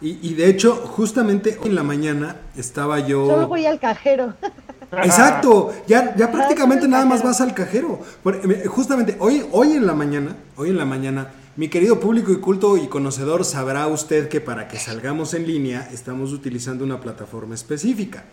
[0.00, 3.26] Y, de hecho, justamente hoy en la mañana estaba yo...
[3.26, 4.34] Solo voy al cajero.
[5.02, 8.00] Exacto, ya, ya prácticamente nada más vas al cajero.
[8.24, 12.36] Eh, justamente hoy, hoy en la mañana, hoy en la mañana, mi querido público y
[12.36, 17.54] culto y conocedor, sabrá usted que para que salgamos en línea estamos utilizando una plataforma
[17.54, 18.24] específica.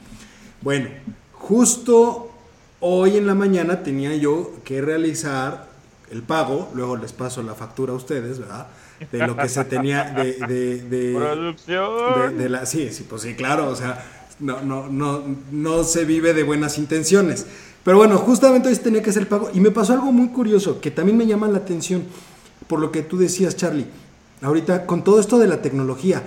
[0.62, 0.90] Bueno,
[1.34, 2.32] justo
[2.80, 5.71] hoy en la mañana tenía yo que realizar
[6.12, 8.68] el pago, luego les paso la factura a ustedes, ¿verdad?
[9.12, 10.34] De lo que se tenía de...
[10.48, 12.38] de, de Producción.
[12.38, 14.04] De, la, sí, sí, pues sí, claro, o sea,
[14.40, 17.46] no, no, no, no se vive de buenas intenciones.
[17.84, 20.80] Pero bueno, justamente hoy tenía que hacer el pago y me pasó algo muy curioso
[20.82, 22.04] que también me llama la atención
[22.68, 23.88] por lo que tú decías, Charlie.
[24.42, 26.24] Ahorita, con todo esto de la tecnología,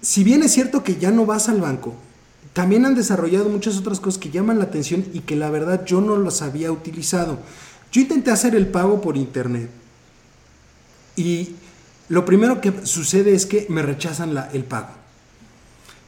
[0.00, 1.94] si bien es cierto que ya no vas al banco,
[2.52, 6.00] también han desarrollado muchas otras cosas que llaman la atención y que la verdad yo
[6.00, 7.38] no las había utilizado.
[7.92, 9.68] Yo intenté hacer el pago por internet
[11.16, 11.54] y
[12.08, 14.88] lo primero que sucede es que me rechazan la, el pago.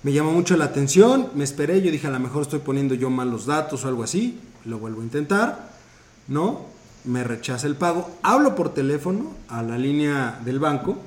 [0.02, 3.08] Me llamó mucho la atención, me esperé, yo dije a lo mejor estoy poniendo yo
[3.08, 5.70] mal los datos o algo así, lo vuelvo a intentar,
[6.26, 6.66] ¿no?
[7.04, 10.98] Me rechaza el pago, hablo por teléfono a la línea del banco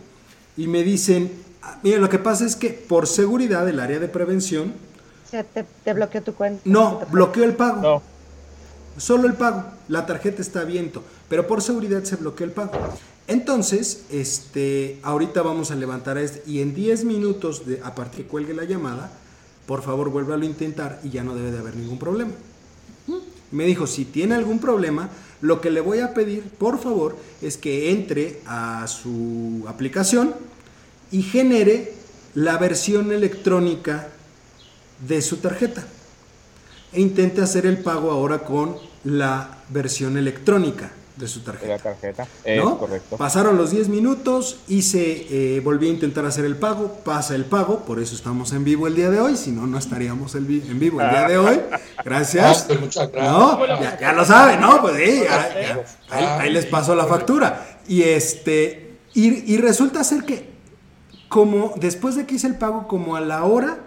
[0.56, 4.08] y me dicen, ah, mira, lo que pasa es que por seguridad del área de
[4.08, 4.74] prevención...
[5.30, 6.62] ¿Se te, te bloqueó tu cuenta?
[6.66, 7.82] No, bloqueó el pago.
[7.82, 8.02] No.
[8.98, 12.72] Solo el pago, la tarjeta está abierto, pero por seguridad se bloqueó el pago.
[13.28, 18.30] Entonces, este, ahorita vamos a levantar este y en 10 minutos de, a partir que
[18.30, 19.12] cuelgue la llamada,
[19.66, 22.32] por favor vuélvalo a intentar y ya no debe de haber ningún problema.
[23.52, 25.10] Me dijo, si tiene algún problema,
[25.42, 30.34] lo que le voy a pedir, por favor, es que entre a su aplicación
[31.12, 31.94] y genere
[32.34, 34.10] la versión electrónica
[35.08, 35.86] de su tarjeta.
[36.94, 41.74] E intente hacer el pago ahora con la versión electrónica de su tarjeta.
[41.74, 43.16] la tarjeta, es correcto.
[43.16, 47.86] Pasaron los 10 minutos, hice, eh, volví a intentar hacer el pago, pasa el pago,
[47.86, 50.46] por eso estamos en vivo el día de hoy, si no, no estaríamos en
[50.80, 51.62] vivo el día de hoy.
[52.04, 52.64] Gracias.
[52.64, 53.34] Pues, muchas gracias.
[53.34, 53.66] ¿No?
[54.00, 54.82] Ya, lo saben, ¿no?
[54.82, 55.24] Pues sí,
[56.10, 57.80] ahí, les paso la factura.
[57.88, 60.50] Y este, y, y resulta ser que,
[61.30, 63.80] como después de que hice el pago, como a la hora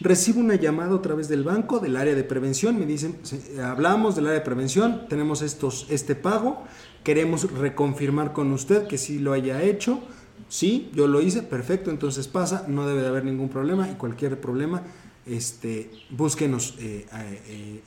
[0.00, 3.18] Recibo una llamada otra vez del banco, del área de prevención, me dicen,
[3.62, 6.64] hablamos del área de prevención, tenemos estos, este pago,
[7.04, 10.00] queremos reconfirmar con usted que sí lo haya hecho.
[10.48, 14.40] Sí, yo lo hice, perfecto, entonces pasa, no debe de haber ningún problema y cualquier
[14.40, 14.82] problema,
[15.26, 17.06] este, búsquenos eh,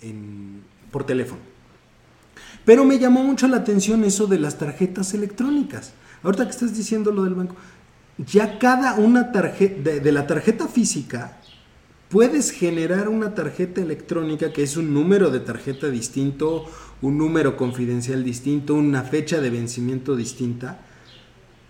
[0.03, 0.13] eh,
[0.91, 1.41] por teléfono.
[2.63, 5.93] Pero me llamó mucho la atención eso de las tarjetas electrónicas.
[6.21, 7.55] Ahorita que estás diciendo lo del banco,
[8.19, 11.39] ya cada una tarjeta, de la tarjeta física,
[12.13, 16.65] puedes generar una tarjeta electrónica que es un número de tarjeta distinto,
[17.01, 20.77] un número confidencial distinto, una fecha de vencimiento distinta.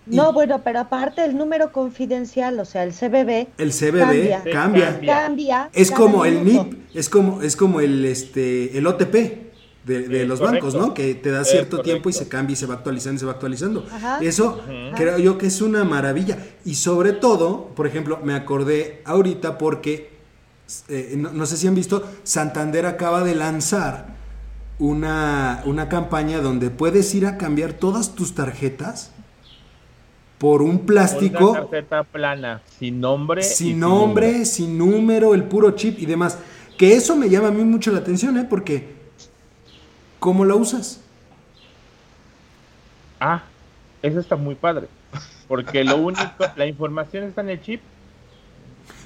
[0.06, 3.48] No, bueno, pero aparte el número confidencial, o sea, el CBB.
[3.58, 5.00] El CBB cambia.
[5.06, 5.70] Cambia.
[5.72, 9.54] es como el NIP, es como, es como el, este, el OTP.
[9.86, 10.94] De, los bancos, ¿no?
[10.94, 13.34] Que te da cierto tiempo y se cambia y se va actualizando y se va
[13.34, 13.86] actualizando.
[14.22, 14.62] Eso
[14.96, 16.38] creo yo que es una maravilla.
[16.64, 20.13] Y sobre todo, por ejemplo, me acordé ahorita porque
[20.88, 24.08] eh, no, sé si han visto, Santander acaba de lanzar
[24.80, 29.12] una, una campaña donde puedes ir a cambiar todas tus tarjetas
[30.38, 31.52] por un plástico.
[31.52, 33.44] Una tarjeta plana, sin nombre.
[33.44, 36.38] Sin nombre, sin número, el puro chip y demás.
[36.78, 38.48] Que eso me llama a mí mucho la atención, ¿eh?
[38.50, 38.96] Porque,
[40.20, 41.02] ¿cómo la usas?
[43.20, 43.44] Ah,
[44.02, 44.88] eso está muy padre.
[45.48, 46.24] Porque lo único,
[46.56, 47.82] la información está en el chip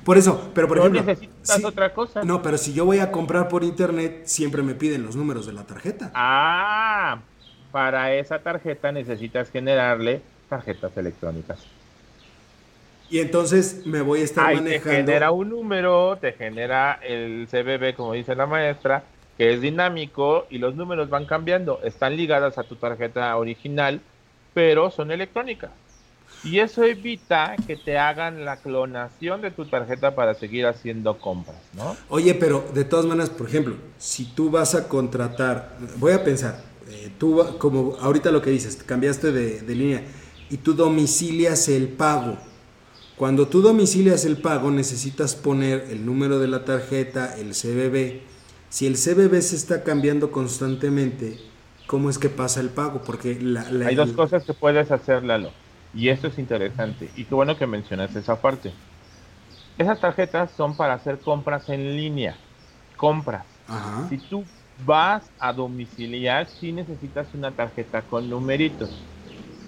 [0.07, 1.03] por eso, pero por ejemplo.
[1.03, 2.23] necesitas otra cosa.
[2.23, 5.51] No, pero si yo voy a comprar por internet, siempre me piden los números de
[5.51, 6.11] la tarjeta.
[6.13, 7.19] Ah,
[7.73, 11.59] para esa tarjeta necesitas generarle tarjetas electrónicas.
[13.09, 14.69] Y entonces me voy a estar manejando.
[14.69, 19.03] Te genera un número, te genera el CBB, como dice la maestra,
[19.37, 21.81] que es dinámico y los números van cambiando.
[21.83, 23.99] Están ligadas a tu tarjeta original,
[24.53, 25.71] pero son electrónicas.
[26.43, 31.57] Y eso evita que te hagan la clonación de tu tarjeta para seguir haciendo compras,
[31.73, 31.97] ¿no?
[32.09, 36.63] Oye, pero de todas maneras, por ejemplo, si tú vas a contratar, voy a pensar,
[36.89, 40.03] eh, tú como ahorita lo que dices, cambiaste de, de línea
[40.49, 42.37] y tú domicilias el pago.
[43.17, 48.21] Cuando tú domicilias el pago necesitas poner el número de la tarjeta, el CBB.
[48.69, 51.39] Si el CBB se está cambiando constantemente,
[51.87, 53.01] ¿cómo es que pasa el pago?
[53.03, 55.51] Porque la, hay dos cosas que puedes hacer, Lalo.
[55.97, 57.11] Y esto es interesante.
[57.15, 58.79] Y qué bueno que mencionas esa parte.
[59.77, 62.45] Esas tarjetas son para hacer compras en línea.
[62.97, 63.63] Compras.
[63.99, 69.11] Si tú vas a domiciliar, sí necesitas una tarjeta con numeritos.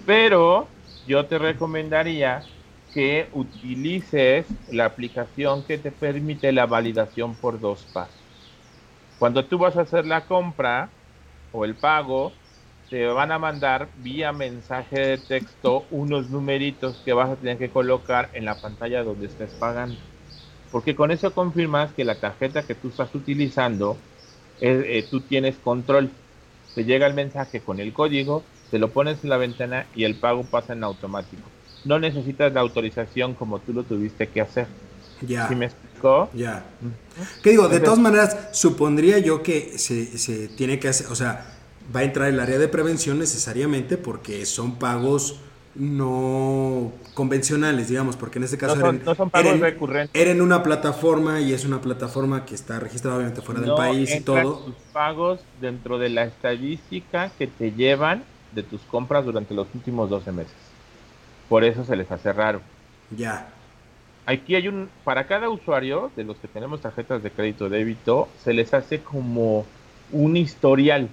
[0.04, 2.52] Pero yo te recomendaría
[2.92, 8.58] que utilices la aplicación que te permite la validación por dos pasos.
[9.18, 10.96] Cuando tú vas a hacer la compra
[11.50, 12.39] o el pago,
[12.90, 17.70] te van a mandar vía mensaje de texto unos numeritos que vas a tener que
[17.70, 19.96] colocar en la pantalla donde estés pagando.
[20.72, 23.96] Porque con eso confirmas que la tarjeta que tú estás utilizando,
[24.60, 26.10] eh, eh, tú tienes control.
[26.74, 30.16] Te llega el mensaje con el código, te lo pones en la ventana y el
[30.16, 31.42] pago pasa en automático.
[31.84, 34.66] No necesitas la autorización como tú lo tuviste que hacer.
[35.22, 35.46] Ya.
[35.48, 36.28] ¿Sí me explicó?
[36.34, 36.64] Ya.
[37.42, 37.68] ¿Qué digo?
[37.68, 41.59] De todas maneras, supondría yo que se, se tiene que hacer, o sea,
[41.94, 45.40] va a entrar el área de prevención necesariamente porque son pagos
[45.74, 50.20] no convencionales, digamos, porque en este caso No son- eran, no son pagos eran- recurrentes.
[50.20, 53.76] era en una plataforma y es una plataforma que está registrada obviamente fuera del No
[53.76, 54.58] país y todo.
[54.64, 60.10] tus pagos dentro de la estadística que te llevan de tus compras durante los últimos
[60.10, 60.52] 12 meses.
[61.48, 62.60] Por eso se les hace raro.
[63.16, 63.48] Ya.
[64.26, 68.52] Aquí hay un, para cada usuario de los que tenemos tarjetas de crédito débito, se
[68.52, 69.66] les hace como
[70.12, 71.08] un historial.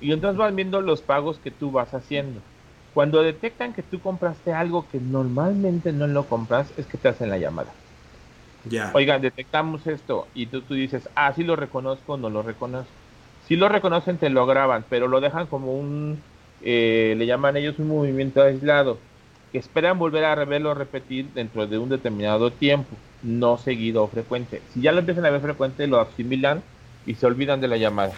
[0.00, 2.40] Y entonces van viendo los pagos que tú vas haciendo.
[2.94, 7.30] Cuando detectan que tú compraste algo que normalmente no lo compras, es que te hacen
[7.30, 7.72] la llamada.
[8.64, 8.90] Ya.
[8.94, 12.92] Oigan, detectamos esto y tú, tú dices, ah, sí lo reconozco, no lo reconozco.
[13.40, 16.24] Si lo reconocen, te lo graban, pero lo dejan como un,
[16.60, 18.98] eh, le llaman ellos un movimiento aislado,
[19.50, 24.66] que esperan volver a verlo repetir dentro de un determinado tiempo, no seguido o frecuente.
[24.68, 26.62] Si ya lo empiezan a ver frecuente, lo asimilan
[27.04, 28.14] y se olvidan de la llamada.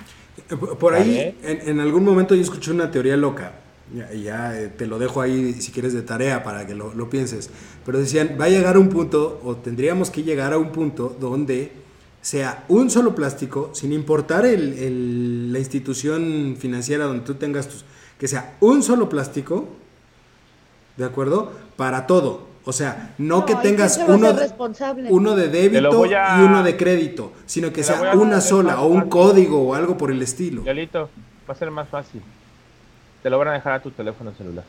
[0.50, 3.52] Eh, Por ahí, en, en algún momento yo escuché una teoría loca.
[3.94, 7.10] Ya, ya, eh, te lo dejo ahí si quieres de tarea para que lo, lo
[7.10, 7.50] pienses.
[7.84, 11.72] Pero decían, va a llegar un punto, o tendríamos que llegar a un punto donde
[12.22, 17.84] sea un solo plástico, sin importar el- el- la institución financiera donde tú tengas tus,
[18.18, 19.68] que sea un solo plástico,
[20.96, 21.52] ¿de acuerdo?
[21.76, 22.46] Para todo.
[22.64, 24.32] O sea, no, No, que ¿y quién tengas uno,
[25.10, 28.94] uno de débito a- y uno de crédito, sino que sea una sola o un
[28.98, 29.10] fácil.
[29.10, 30.62] código o algo por el estilo.
[30.64, 31.10] Yalito,
[31.48, 32.22] va a ser más fácil.
[33.22, 34.64] Te lo van a dejar a tu teléfono celular.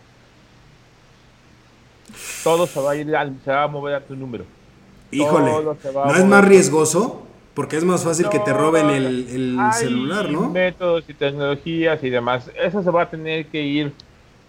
[2.43, 4.45] Todo se va a ir, al- se va a mover a tu número.
[5.11, 5.51] Híjole,
[5.93, 7.27] ¿no es más riesgoso?
[7.53, 10.49] Porque es más fácil que te roben el, el hay celular, ¿no?
[10.49, 12.49] métodos y tecnologías y demás.
[12.59, 13.93] Eso se va a tener que ir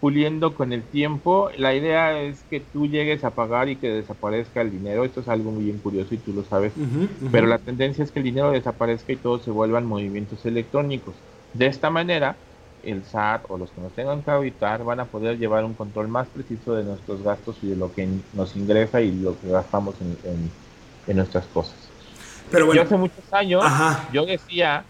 [0.05, 1.51] puliendo con el tiempo.
[1.57, 5.05] La idea es que tú llegues a pagar y que desaparezca el dinero.
[5.05, 6.75] Esto es algo muy bien curioso y tú lo sabes.
[6.77, 7.31] Ujú, ujú.
[7.31, 11.17] Pero la tendencia es que el dinero desaparezca y todo se vuelvan movimientos electrónicos.
[11.53, 12.39] De esta manera,
[12.83, 16.09] el SAT o los que nos tengan que auditar van a poder llevar un control
[16.09, 20.01] más preciso de nuestros gastos y de lo que nos ingresa y lo que gastamos
[20.03, 20.51] en, en-
[21.07, 21.91] en nuestras cosas.
[22.51, 24.09] Pero bueno, Yo hace muchos años, Ajá.
[24.13, 24.87] yo decía,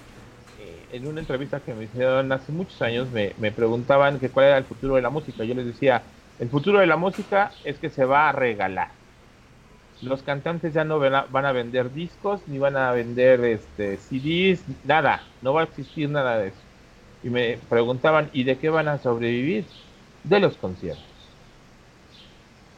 [0.95, 4.59] en una entrevista que me hicieron hace muchos años, me, me preguntaban que cuál era
[4.59, 5.43] el futuro de la música.
[5.43, 6.03] Yo les decía,
[6.39, 8.91] el futuro de la música es que se va a regalar.
[10.03, 15.23] Los cantantes ya no van a, vender discos, ni van a vender este, CDs, nada,
[15.43, 16.59] no va a existir nada de eso.
[17.25, 19.65] Y me preguntaban, ¿y de qué van a sobrevivir?
[20.23, 21.05] De los conciertos.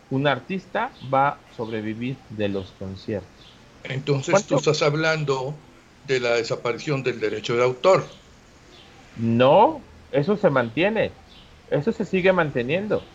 [0.08, 3.28] Un artista va a sobrevivir de los conciertos.
[3.84, 4.48] Entonces ¿Cuánto?
[4.48, 5.54] tú estás hablando
[6.06, 8.04] de la desaparición del derecho de autor.
[9.14, 11.24] No, eso se mantiene,
[11.66, 13.14] eso se sigue manteniendo.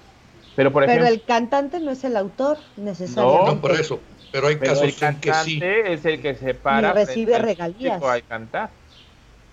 [0.56, 3.52] Pero por Pero ejemplo, el cantante no es el autor necesariamente.
[3.54, 5.74] No por eso, pero hay pero el casos en que cantante sí.
[5.94, 7.80] es el que se para Y recibe al regalías.
[7.80, 8.74] público a cantar.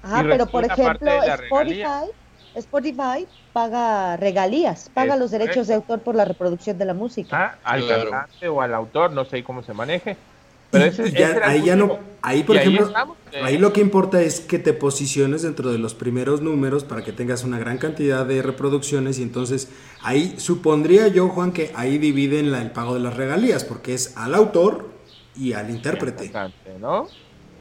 [0.03, 2.11] Ajá, y pero por ejemplo, Spotify.
[2.55, 7.43] Spotify paga regalías, paga Es los derechos de autor por la reproducción de la música.
[7.43, 7.86] Ah, al Claro.
[7.86, 10.28] cantante o al autor, no sé cómo se maneje.
[10.71, 13.16] Pero ese, ya- ese era el ahí ya no, ahí por Y ahí ejemplo, estamos,
[13.33, 13.41] eh.
[13.43, 17.12] ahí lo que importa es que te posiciones dentro de los primeros números para que
[17.12, 19.69] tengas una gran cantidad de reproducciones y entonces
[20.03, 24.16] ahí supondría yo, Juan, que ahí dividen la- el pago de las regalías porque es
[24.16, 24.89] al autor
[25.37, 26.33] y al intérprete.
[26.81, 27.09] ¿no?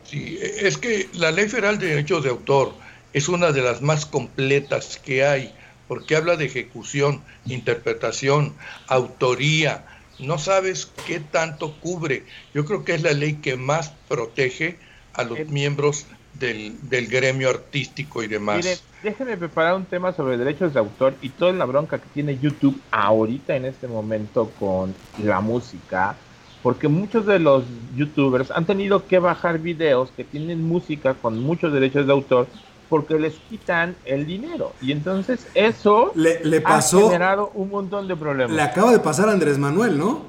[0.03, 2.73] Sí, es que la ley federal de derechos de autor
[3.13, 5.53] es una de las más completas que hay,
[5.87, 8.55] porque habla de ejecución, interpretación,
[8.87, 9.85] autoría.
[10.19, 12.25] No sabes qué tanto cubre.
[12.53, 14.79] Yo creo que es la ley que más protege
[15.13, 18.57] a los El- miembros del, del gremio artístico y demás.
[18.57, 22.37] Miren, déjenme preparar un tema sobre derechos de autor y toda la bronca que tiene
[22.39, 26.25] YouTube ahorita en este momento con la música,
[26.61, 31.73] porque muchos de los youtubers han tenido que bajar videos que tienen música con muchos
[31.73, 32.51] derechos de autor
[32.89, 38.07] porque les quitan el dinero y entonces eso Le, le ha pasó, generado un montón
[38.07, 38.55] de problemas.
[38.55, 40.21] le acaba de pasar a Andrés Manuel, ¿no?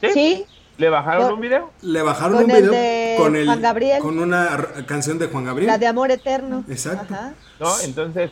[0.00, 0.08] ¿Sí?
[0.12, 0.44] Sí,
[0.78, 1.70] ¿Le bajaron un video?
[1.82, 3.98] Le bajaron Con un el video de con el Juan Gabriel.
[4.00, 4.48] con una
[4.86, 5.66] canción de Juan Gabriel.
[5.68, 6.64] la de Amor Eterno.
[6.68, 7.12] Exacto.
[7.14, 7.34] Ajá.
[7.60, 7.68] ¿No?
[7.84, 8.30] Entonces,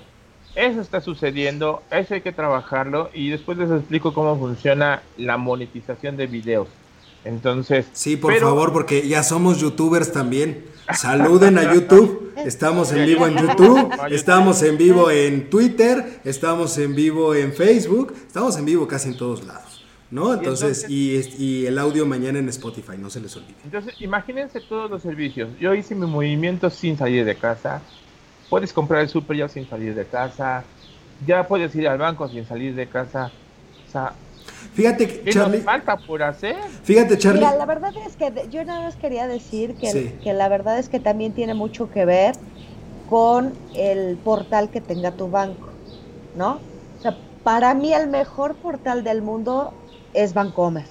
[0.56, 6.16] Eso está sucediendo, eso hay que trabajarlo y después les explico cómo funciona la monetización
[6.16, 6.66] de videos.
[7.24, 7.86] Entonces.
[7.92, 10.64] Sí, por favor, porque ya somos youtubers también.
[10.92, 12.32] Saluden a YouTube.
[12.36, 13.90] Estamos en vivo en YouTube.
[14.10, 16.20] Estamos en vivo en Twitter.
[16.24, 18.14] Estamos en vivo en Facebook.
[18.26, 19.84] Estamos en vivo casi en todos lados.
[20.10, 20.34] ¿No?
[20.34, 23.54] Entonces, y, y, el audio mañana en Spotify, no se les olvide.
[23.62, 25.50] Entonces, imagínense todos los servicios.
[25.60, 27.80] Yo hice mi movimiento sin salir de casa.
[28.48, 30.64] Puedes comprar el super ya sin salir de casa.
[31.24, 33.30] Ya puedes ir al banco sin salir de casa.
[33.86, 34.14] O sea,
[34.72, 35.58] Fíjate, ¿Qué Charlie.
[35.58, 36.56] Nos falta por hacer?
[36.82, 37.40] Fíjate, Charlie.
[37.40, 40.88] Mira, la verdad es que yo nada más quería decir que, que la verdad es
[40.88, 42.36] que también tiene mucho que ver
[43.06, 45.68] con el portal que tenga tu banco,
[46.34, 46.52] ¿no?
[46.98, 49.72] O sea, para mí el mejor portal del mundo
[50.12, 50.86] es Bancomer.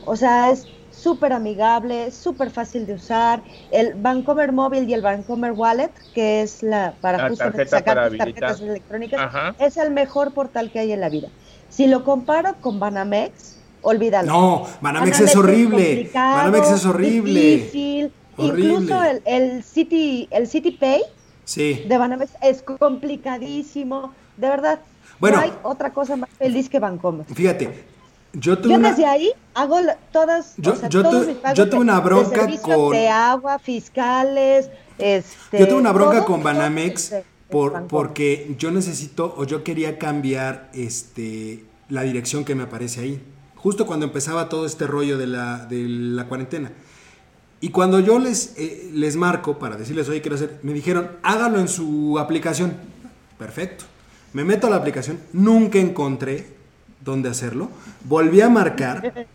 [0.00, 0.68] O sea, es
[1.04, 3.42] súper amigable, súper fácil de usar.
[3.70, 8.60] El Bancomer móvil y el Bancomer Wallet, que es la para justamente sacar tus tarjetas
[8.62, 11.28] electrónicas, es el mejor portal que hay en la vida.
[11.68, 14.32] Si lo comparo con Banamex, olvídalo.
[14.32, 16.10] No, Banamex, es horrible.
[16.14, 17.40] Banamex es horrible.
[17.40, 18.12] Difícil.
[18.38, 21.02] Incluso el, el, City, el City Pay
[21.44, 21.84] sí.
[21.86, 24.12] de Banamex es complicadísimo.
[24.38, 24.80] De verdad,
[25.20, 27.26] bueno, no hay otra cosa más feliz que Bancomer.
[27.26, 27.93] Fíjate,
[28.34, 29.78] yo, tuve yo desde ahí hago
[30.12, 31.02] todas, yo, yo,
[31.54, 37.14] yo tuve una bronca con de agua, fiscales, este, yo tuve una bronca con Banamex
[37.50, 43.22] por, porque yo necesito o yo quería cambiar este, la dirección que me aparece ahí.
[43.56, 46.72] Justo cuando empezaba todo este rollo de la, de la cuarentena.
[47.60, 51.58] Y cuando yo les, eh, les marco para decirles, oye, quiero hacer, me dijeron, hágalo
[51.58, 52.74] en su aplicación.
[53.38, 53.84] Perfecto.
[54.34, 56.46] Me meto a la aplicación, nunca encontré
[57.04, 57.68] dónde hacerlo.
[58.04, 59.26] Volví a marcar.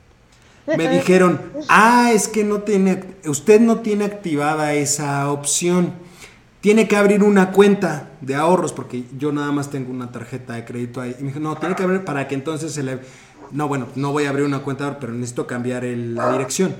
[0.77, 5.93] Me dijeron, ah, es que no tiene, usted no tiene activada esa opción
[6.61, 10.65] tiene que abrir una cuenta de ahorros, porque yo nada más tengo una tarjeta de
[10.65, 11.15] crédito ahí.
[11.17, 12.99] Y me dijo, no, tiene que abrir para que entonces se le...
[13.51, 16.75] No, bueno, no voy a abrir una cuenta, pero necesito cambiar la dirección.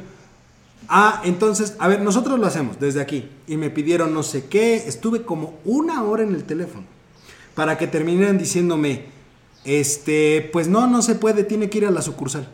[0.87, 3.29] Ah, entonces, a ver, nosotros lo hacemos desde aquí.
[3.47, 4.75] Y me pidieron no sé qué.
[4.75, 6.83] Estuve como una hora en el teléfono
[7.55, 9.05] para que terminaran diciéndome,
[9.65, 12.47] este, pues no, no se puede, tiene que ir a la sucursal.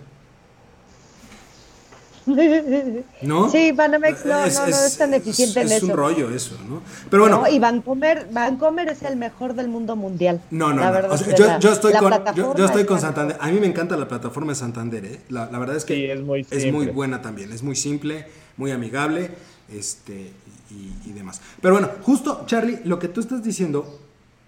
[3.22, 3.52] ¿No?
[3.52, 5.76] Sí, Banamex no es, no, es tan eficiente en eso.
[5.76, 6.82] Es un rollo eso, ¿no?
[7.10, 7.44] Pero bueno.
[7.50, 10.42] y Vancomer, Vancomer es el mejor del mundo mundial.
[10.50, 11.60] No, no, no.
[11.60, 13.38] yo, estoy con, yo, estoy con Santander.
[13.40, 15.22] A mí me encanta la plataforma de Santander, ¿eh?
[15.30, 17.52] la, la, verdad es que es, muy es, muy buena también.
[17.52, 18.26] Es muy simple,
[18.58, 19.30] muy amigable
[19.72, 20.32] este,
[20.72, 21.42] y, y demás.
[21.62, 24.00] Pero bueno, justo, Charlie, lo que tú estás diciendo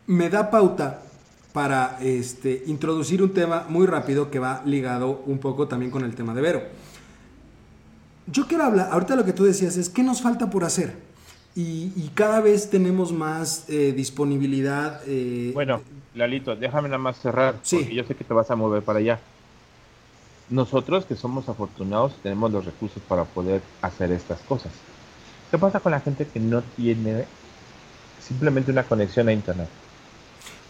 [0.08, 1.02] me da pauta
[1.58, 6.14] para este, introducir un tema muy rápido que va ligado un poco también con el
[6.14, 6.62] tema de Vero
[8.28, 10.96] yo quiero hablar, ahorita lo que tú decías es, ¿qué nos falta por hacer?
[11.56, 15.02] Y, cada vez tenemos más eh, disponibilidad.
[15.08, 15.82] Eh, bueno,
[16.14, 17.78] Lalito, déjame nada más cerrar, sí.
[17.78, 19.20] porque yo sé que te vas a mover para allá.
[20.52, 24.72] Nosotros que somos afortunados tenemos los recursos para poder hacer estas cosas.
[25.50, 27.26] ¿Qué pasa con la gente que no tiene
[28.22, 29.70] simplemente una conexión a internet?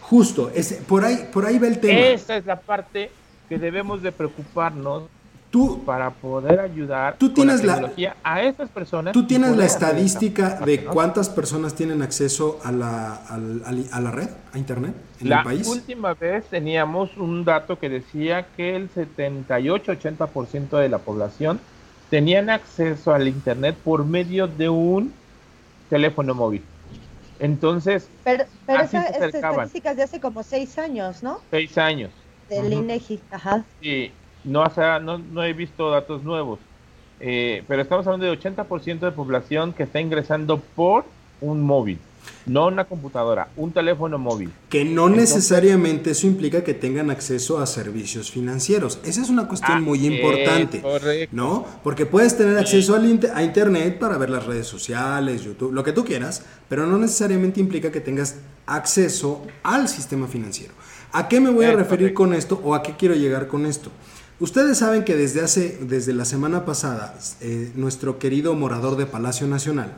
[0.08, 1.98] Justo, ese, por ahí, por ahí va el tema.
[1.98, 3.10] Esa es la parte
[3.48, 5.04] que debemos de preocuparnos
[5.50, 7.90] tú para poder ayudar tú tienes la,
[8.22, 9.12] a estas personas.
[9.12, 14.58] Tú tienes la estadística de cuántas personas tienen acceso a la, a, la red, a
[14.58, 15.66] internet en la el país.
[15.66, 21.60] La última vez teníamos un dato que decía que el 78-80% de la población
[22.10, 25.12] tenían acceso al internet por medio de un
[25.88, 26.62] teléfono móvil.
[27.40, 31.40] Entonces, pero, pero esa, estadísticas de hace como seis años, ¿no?
[31.50, 32.10] Seis años.
[32.48, 33.64] Del INEGI, ajá.
[33.80, 34.10] Sí,
[34.44, 34.64] no,
[35.00, 36.58] no, no he visto datos nuevos,
[37.20, 41.04] eh, pero estamos hablando de 80% de población que está ingresando por
[41.40, 41.98] un móvil,
[42.46, 44.50] no una computadora, un teléfono móvil.
[44.68, 48.98] Que no necesariamente eso implica que tengan acceso a servicios financieros.
[49.04, 50.82] Esa es una cuestión muy importante,
[51.32, 51.64] ¿no?
[51.82, 56.04] Porque puedes tener acceso a internet para ver las redes sociales, YouTube, lo que tú
[56.04, 60.72] quieras, pero no necesariamente implica que tengas acceso al sistema financiero.
[61.12, 63.90] ¿A qué me voy a referir con esto o a qué quiero llegar con esto?
[64.40, 69.46] Ustedes saben que desde hace, desde la semana pasada, eh, nuestro querido morador de Palacio
[69.48, 69.94] Nacional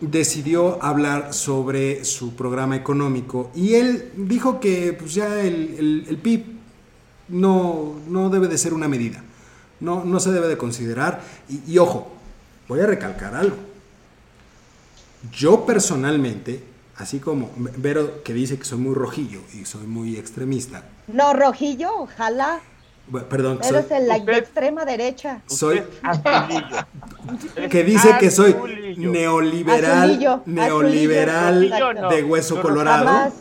[0.00, 6.44] decidió hablar sobre su programa económico y él dijo que pues ya el, PIB
[7.28, 9.22] no, no, debe de ser una medida,
[9.80, 11.22] no, no se debe de considerar.
[11.48, 12.12] Y, y ojo,
[12.68, 13.56] voy a recalcar algo.
[15.32, 16.62] Yo personalmente,
[16.96, 20.84] así como Vero que dice que soy muy rojillo y soy muy extremista.
[21.08, 22.60] No, rojillo, ojalá.
[23.28, 25.40] Perdón, Eres el la extrema derecha.
[25.46, 25.82] Soy
[27.70, 28.56] que dice que soy
[28.96, 31.70] neoliberal, neoliberal
[32.10, 33.32] de hueso colorado.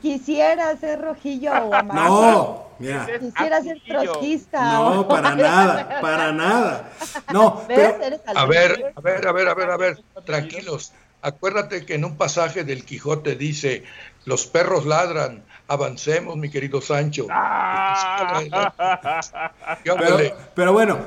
[0.00, 2.08] Quisiera ser rojillo o amarillo.
[2.08, 3.06] No, mira.
[3.18, 4.72] Quisiera ser trotskista.
[4.74, 6.92] No, para nada, para nada.
[7.32, 7.96] No, pero...
[8.34, 10.92] A ver, a ver, a ver, a ver, a ver, tranquilos.
[11.22, 13.84] Acuérdate que en un pasaje del Quijote dice,
[14.24, 17.28] los perros ladran, avancemos, mi querido Sancho.
[20.54, 20.98] pero, bueno,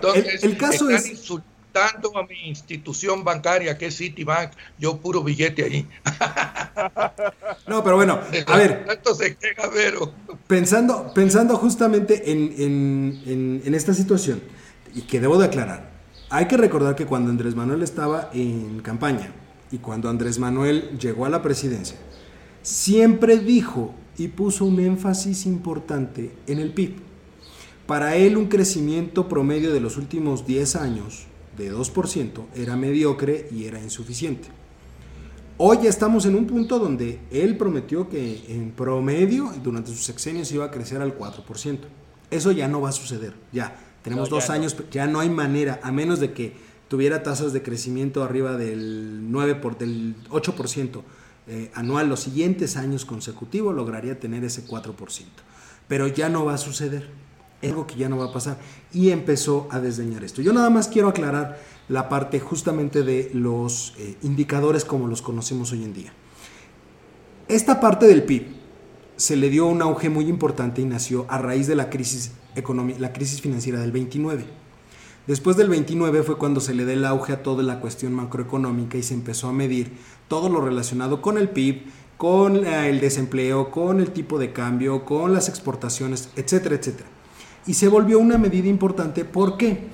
[0.41, 1.09] el, caso es...
[1.09, 5.87] insultando a mi institución bancaria, que es Citibank, yo puro billete ahí.
[7.67, 8.87] no, pero bueno, a ver.
[9.15, 9.69] Se queja,
[10.47, 14.41] pensando, pensando justamente en, en, en esta situación,
[14.95, 15.91] y que debo de aclarar,
[16.29, 19.33] hay que recordar que cuando Andrés Manuel estaba en campaña,
[19.71, 21.97] y cuando Andrés Manuel llegó a la presidencia,
[22.63, 26.95] siempre dijo y puso un énfasis importante en el PIB.
[27.85, 31.25] Para él un crecimiento promedio de los últimos 10 años
[31.57, 34.47] de 2% era mediocre y era insuficiente.
[35.57, 40.51] Hoy ya estamos en un punto donde él prometió que en promedio durante sus sexenios
[40.51, 41.79] iba a crecer al 4%.
[42.31, 43.77] Eso ya no va a suceder, ya.
[44.01, 46.53] Tenemos dos años, ya no hay manera, a menos de que
[46.87, 51.01] tuviera tasas de crecimiento arriba del 9 por, del 8%
[51.47, 54.93] eh, anual los siguientes años consecutivos, lograría tener ese 4%.
[55.87, 57.09] Pero ya no va a suceder.
[57.61, 58.57] Es algo que ya no va a pasar.
[58.93, 60.41] Y empezó a desdeñar esto.
[60.41, 65.71] Yo nada más quiero aclarar la parte justamente de los eh, indicadores como los conocemos
[65.71, 66.13] hoy en día.
[67.47, 68.47] Esta parte del PIB
[69.17, 72.31] se le dio un auge muy importante y nació a raíz de la crisis,
[72.99, 74.62] la crisis financiera del 29
[75.25, 78.97] Después del 29 fue cuando se le dio el auge a toda la cuestión macroeconómica
[78.97, 79.93] y se empezó a medir
[80.27, 81.83] todo lo relacionado con el PIB,
[82.17, 87.07] con eh, el desempleo, con el tipo de cambio, con las exportaciones, etcétera, etcétera.
[87.65, 89.23] Y se volvió una medida importante.
[89.23, 89.87] ¿Por qué?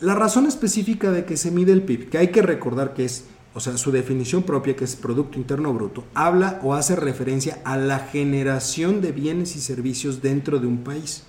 [0.00, 3.26] La razón específica de que se mide el PIB, que hay que recordar que es,
[3.52, 7.76] o sea, su definición propia, que es Producto Interno Bruto, habla o hace referencia a
[7.76, 11.24] la generación de bienes y servicios dentro de un país.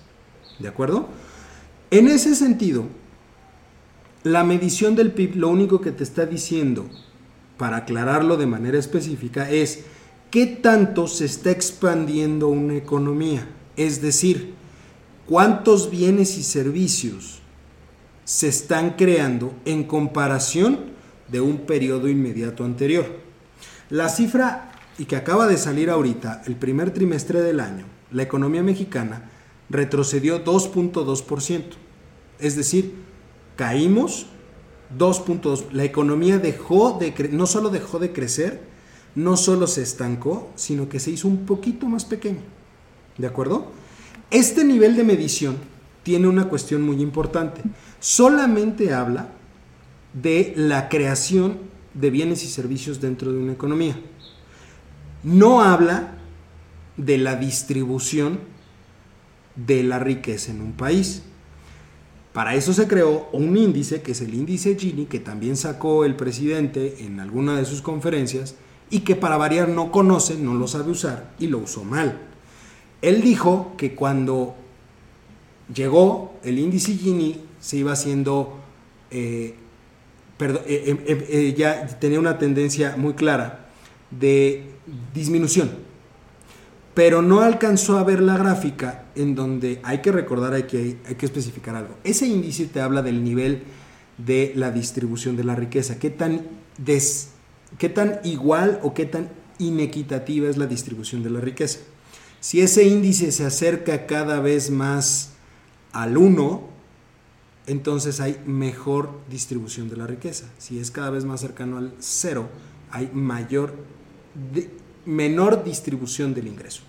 [0.58, 1.08] ¿De acuerdo?
[1.90, 2.86] En ese sentido,
[4.24, 6.88] la medición del PIB lo único que te está diciendo,
[7.58, 9.84] para aclararlo de manera específica, es
[10.30, 13.46] qué tanto se está expandiendo una economía.
[13.76, 14.54] Es decir,
[15.26, 17.40] cuántos bienes y servicios
[18.24, 20.92] se están creando en comparación
[21.28, 23.06] de un periodo inmediato anterior.
[23.90, 28.62] La cifra y que acaba de salir ahorita, el primer trimestre del año, la economía
[28.62, 29.30] mexicana
[29.68, 31.62] retrocedió 2.2%.
[32.38, 32.94] Es decir,
[33.56, 34.26] caímos
[34.98, 35.70] 2.2.
[35.72, 38.62] La economía dejó de no solo dejó de crecer,
[39.14, 42.40] no solo se estancó, sino que se hizo un poquito más pequeño.
[43.18, 43.66] ¿De acuerdo?
[44.30, 45.56] Este nivel de medición
[46.02, 47.62] tiene una cuestión muy importante.
[48.00, 49.28] Solamente habla
[50.14, 51.58] de la creación
[51.94, 53.98] de bienes y servicios dentro de una economía.
[55.22, 56.14] No habla
[56.96, 58.40] de la distribución
[59.54, 61.22] de la riqueza en un país.
[62.32, 66.16] Para eso se creó un índice, que es el índice Gini, que también sacó el
[66.16, 68.54] presidente en alguna de sus conferencias
[68.88, 72.20] y que para variar no conoce, no lo sabe usar y lo usó mal.
[73.02, 74.54] Él dijo que cuando
[75.74, 78.58] llegó el índice Gini se iba haciendo,
[79.10, 79.54] eh,
[80.40, 83.68] eh, eh, ya tenía una tendencia muy clara
[84.10, 84.64] de
[85.12, 85.91] disminución
[86.94, 91.14] pero no alcanzó a ver la gráfica en donde hay que recordar, hay que, hay
[91.14, 91.96] que especificar algo.
[92.04, 93.62] Ese índice te habla del nivel
[94.18, 96.42] de la distribución de la riqueza, qué tan,
[97.78, 101.80] qué tan igual o qué tan inequitativa es la distribución de la riqueza.
[102.40, 105.30] Si ese índice se acerca cada vez más
[105.92, 106.68] al 1,
[107.66, 110.46] entonces hay mejor distribución de la riqueza.
[110.58, 112.48] Si es cada vez más cercano al 0,
[112.90, 113.74] hay mayor
[115.04, 116.82] menor distribución del ingreso.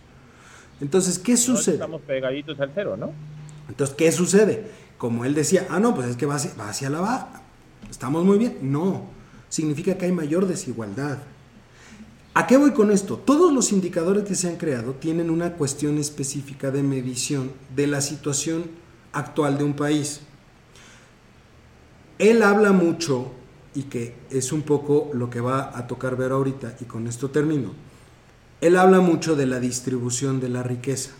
[0.81, 1.75] Entonces, ¿qué sucede?
[1.75, 3.13] Estamos pegaditos al cero, ¿no?
[3.69, 4.67] Entonces, ¿qué sucede?
[4.97, 7.41] Como él decía, ah, no, pues es que va hacia, la baja.
[7.89, 8.57] Estamos muy bien.
[8.61, 9.05] No,
[9.49, 11.19] significa que hay mayor desigualdad.
[12.33, 13.17] ¿A qué voy con esto?
[13.17, 18.01] Todos los indicadores que se han creado tienen una cuestión específica de medición de la
[18.01, 18.65] situación
[19.11, 20.21] actual de un país.
[22.17, 23.31] Él habla mucho,
[23.75, 27.29] y que es un poco lo que va a tocar ver ahorita, y con esto
[27.29, 27.71] termino
[28.65, 31.11] él habla mucho de la distribución de la riqueza.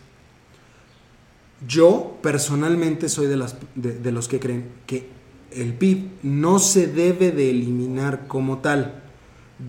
[1.68, 5.08] Yo personalmente soy de, los que creen que
[5.52, 9.04] el PIB no se debe de eliminar como tal,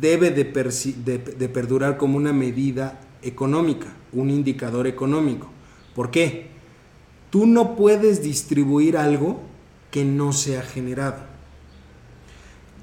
[0.00, 5.48] debe de, de, perdurar como una medida económica, un indicador económico.
[5.94, 6.54] ¿Por qué?
[7.34, 9.40] tú no puedes distribuir algo
[9.90, 11.16] que no sea generado.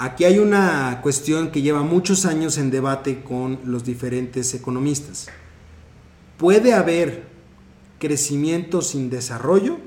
[0.04, 5.28] Aquí hay una cuestión que lleva muchos años en debate con los diferentes economistas.
[6.40, 7.28] ¿Puede haber
[8.00, 9.78] crecimiento sin desarrollo?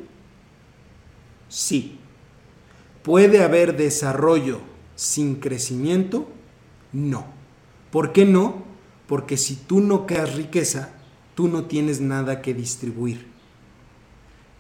[1.49, 1.99] Sí.
[3.03, 4.61] ¿Puede haber desarrollo
[4.95, 6.29] sin crecimiento?
[6.93, 7.27] No.
[7.91, 8.63] ¿Por qué no?
[9.09, 10.91] Porque si tú no creas riqueza,
[11.35, 13.27] tú no tienes nada que distribuir.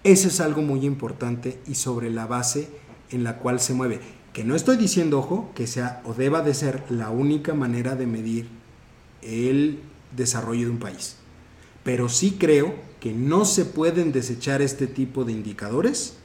[0.02, 2.70] Eso es algo muy importante y sobre la base
[3.10, 4.23] en la cual se mueve.
[4.34, 8.06] Que no estoy diciendo, ojo, que sea o deba de ser la única manera de
[8.06, 8.48] medir
[9.22, 9.80] el
[10.14, 11.16] desarrollo de un país.
[11.84, 16.16] Pero sí creo que no se pueden desechar este tipo de indicadores,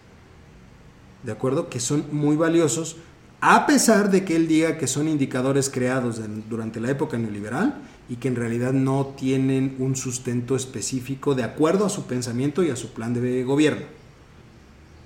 [1.24, 1.70] ¿de acuerdo?
[1.70, 2.98] Que son muy valiosos,
[3.42, 8.16] a pesar de que él diga que son indicadores creados durante la época neoliberal y
[8.16, 12.76] que en realidad no tienen un sustento específico de acuerdo a su pensamiento y a
[12.76, 13.86] su plan de gobierno.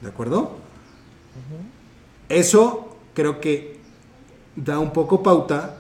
[0.02, 0.58] ¿De acuerdo?
[2.30, 3.80] Eso creo que
[4.56, 5.78] da un poco pauta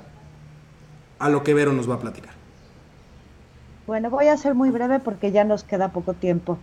[1.19, 2.33] a lo que Vero nos va a platicar.
[3.87, 6.57] Bueno, voy a ser muy breve porque ya nos queda poco tiempo.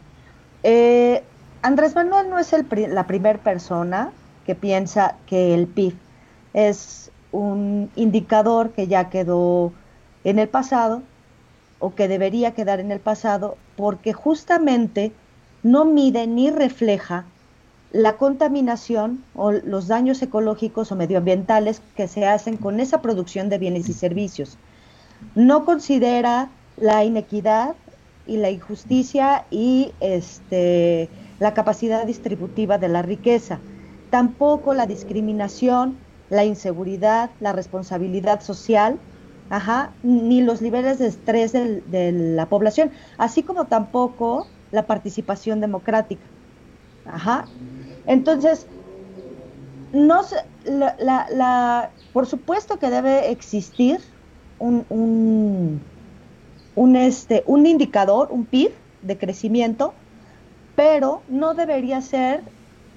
[0.62, 1.22] Eh,
[1.62, 4.12] Andrés Manuel no es el la primera persona
[4.46, 5.94] que piensa que el PIB
[6.54, 9.72] es un indicador que ya quedó
[10.24, 11.02] en el pasado
[11.78, 15.12] o que debería quedar en el pasado porque justamente
[15.62, 17.24] no mide ni refleja
[17.92, 23.58] la contaminación o los daños ecológicos o medioambientales que se hacen con esa producción de
[23.58, 24.58] bienes y servicios.
[25.34, 27.74] No considera la inequidad
[28.26, 31.08] y la injusticia y este,
[31.40, 33.58] la capacidad distributiva de la riqueza.
[34.10, 38.98] Tampoco la discriminación, la inseguridad, la responsabilidad social
[39.50, 46.22] Ajá, ni los niveles de estrés de la población, así como tampoco la participación democrática.
[47.04, 47.46] Ajá.
[48.10, 48.66] Entonces,
[49.92, 50.22] no
[50.64, 54.00] la, por supuesto que debe existir
[54.58, 55.80] un, un,
[56.74, 59.94] un, este, un indicador, un PIB de crecimiento,
[60.74, 62.42] pero no debería ser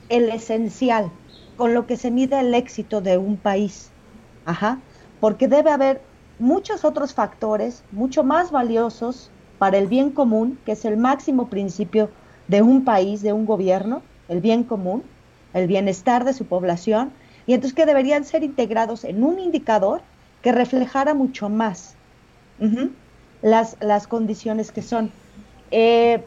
[0.10, 1.12] el esencial
[1.58, 3.92] con lo que se mide el éxito de un país.
[4.46, 4.80] Ajá.
[5.20, 6.02] Porque debe haber
[6.40, 12.10] muchos otros factores mucho más valiosos para el bien común, que es el máximo principio
[12.48, 15.04] de un país, de un gobierno, el bien común,
[15.54, 17.12] el bienestar de su población,
[17.46, 20.02] y entonces que deberían ser integrados en un indicador
[20.42, 21.96] que reflejara mucho más
[23.42, 25.12] las, las, condiciones que son.
[25.72, 26.24] Eh,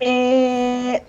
[0.00, 1.02] eh,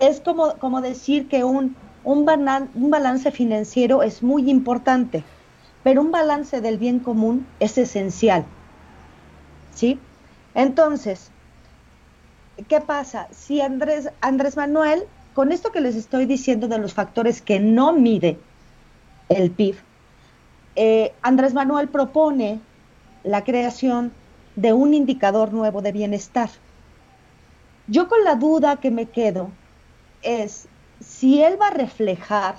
[0.00, 2.28] es como, como, decir que un, un,
[2.74, 5.24] un balance financiero es muy importante
[5.84, 8.44] pero un balance del bien común es esencial.
[9.72, 10.00] ¿Sí?
[10.54, 11.30] Entonces,
[12.68, 13.28] ¿qué pasa?
[13.30, 17.92] Si Andrés, Andrés Manuel, con esto que les estoy diciendo de los factores que no
[17.92, 18.38] mide
[19.28, 19.76] el PIB,
[20.76, 22.60] eh, Andrés Manuel propone
[23.22, 24.12] la creación
[24.56, 26.50] de un indicador nuevo de bienestar.
[27.86, 29.50] Yo con la duda que me quedo
[30.22, 30.68] es
[31.00, 32.56] si él va a reflejar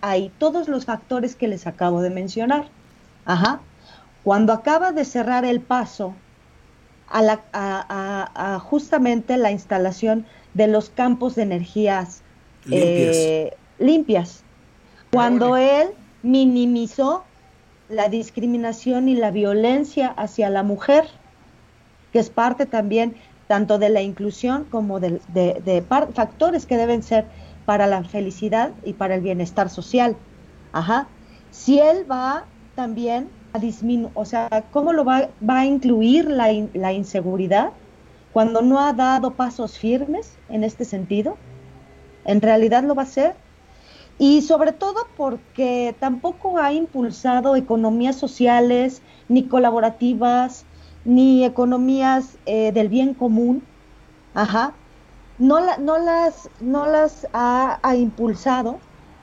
[0.00, 2.68] hay todos los factores que les acabo de mencionar.
[3.24, 3.60] Ajá.
[4.24, 6.14] Cuando acaba de cerrar el paso
[7.10, 12.22] a, la, justamente la instalación de los campos de energías
[13.78, 14.42] limpias, eh,
[15.12, 15.88] cuando él
[16.22, 17.24] minimizó
[17.88, 21.04] la discriminación y la violencia hacia la mujer,
[22.12, 23.16] que es parte también
[23.48, 27.24] tanto de la inclusión como de, de factores que deben ser
[27.66, 30.16] para la felicidad y para el bienestar social.
[30.72, 31.08] Ajá.
[31.50, 32.44] Si él va
[32.76, 33.28] también
[34.14, 37.72] o sea, ¿cómo lo va, a incluir la, la inseguridad
[38.32, 41.36] cuando no ha dado pasos firmes en este sentido?
[42.24, 43.34] ¿En realidad lo va a hacer?
[44.18, 50.64] Y sobre todo porque tampoco ha impulsado economías sociales, ni colaborativas,
[51.04, 53.62] ni economías eh, del bien común,
[54.34, 54.74] ajá,
[55.38, 58.78] no, no las, no las ha, impulsado,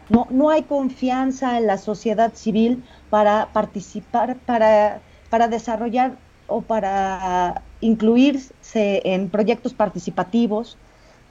[0.10, 7.62] no, no hay confianza en la sociedad civil para participar, para, para desarrollar o para
[7.82, 10.78] incluirse en proyectos participativos,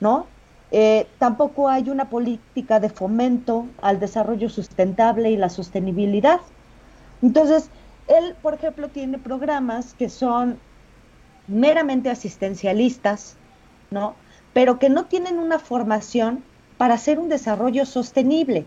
[0.01, 0.27] ¿no?
[0.73, 6.41] Eh, tampoco hay una política de fomento al desarrollo sustentable y la sostenibilidad.
[7.23, 7.71] Entonces,
[8.09, 10.59] él, por ejemplo, tiene programas que son
[11.47, 13.37] meramente asistencialistas,
[13.91, 14.15] ¿no?
[14.57, 16.43] pero que no tienen una formación
[16.79, 18.65] para hacer un desarrollo sostenible.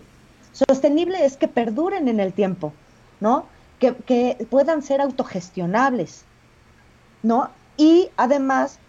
[0.51, 2.73] Sostenible es que perduren en el tiempo,
[3.19, 3.45] ¿no?
[3.79, 6.25] Que, puedan ser autogestionables,
[7.23, 7.49] ¿no?
[7.77, 8.79] Y además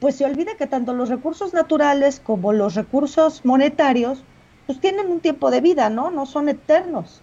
[0.00, 4.22] pues se olvida que tanto los recursos naturales como los recursos monetarios,
[4.66, 6.10] pues tienen un tiempo de vida, ¿no?
[6.10, 7.22] No son eternos.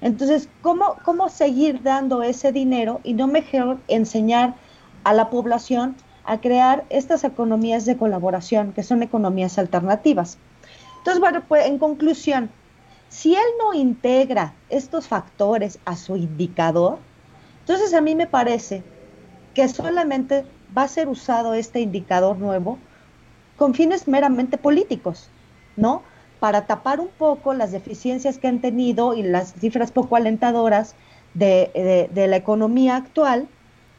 [0.00, 4.54] Entonces, ¿cómo, cómo seguir dando ese dinero y no mejor enseñar
[5.04, 10.38] a la población a crear estas economías de colaboración, que son economías alternativas?
[10.98, 12.50] Entonces, bueno, pues en conclusión,
[13.10, 16.98] si él no integra estos factores a su indicador,
[17.58, 18.84] entonces a mí me parece
[19.52, 20.46] que solamente
[20.76, 22.78] va a ser usado este indicador nuevo
[23.56, 25.28] con fines meramente políticos,
[25.76, 26.02] ¿no?
[26.38, 30.94] Para tapar un poco las deficiencias que han tenido y las cifras poco alentadoras
[31.34, 33.48] de, la economía actual,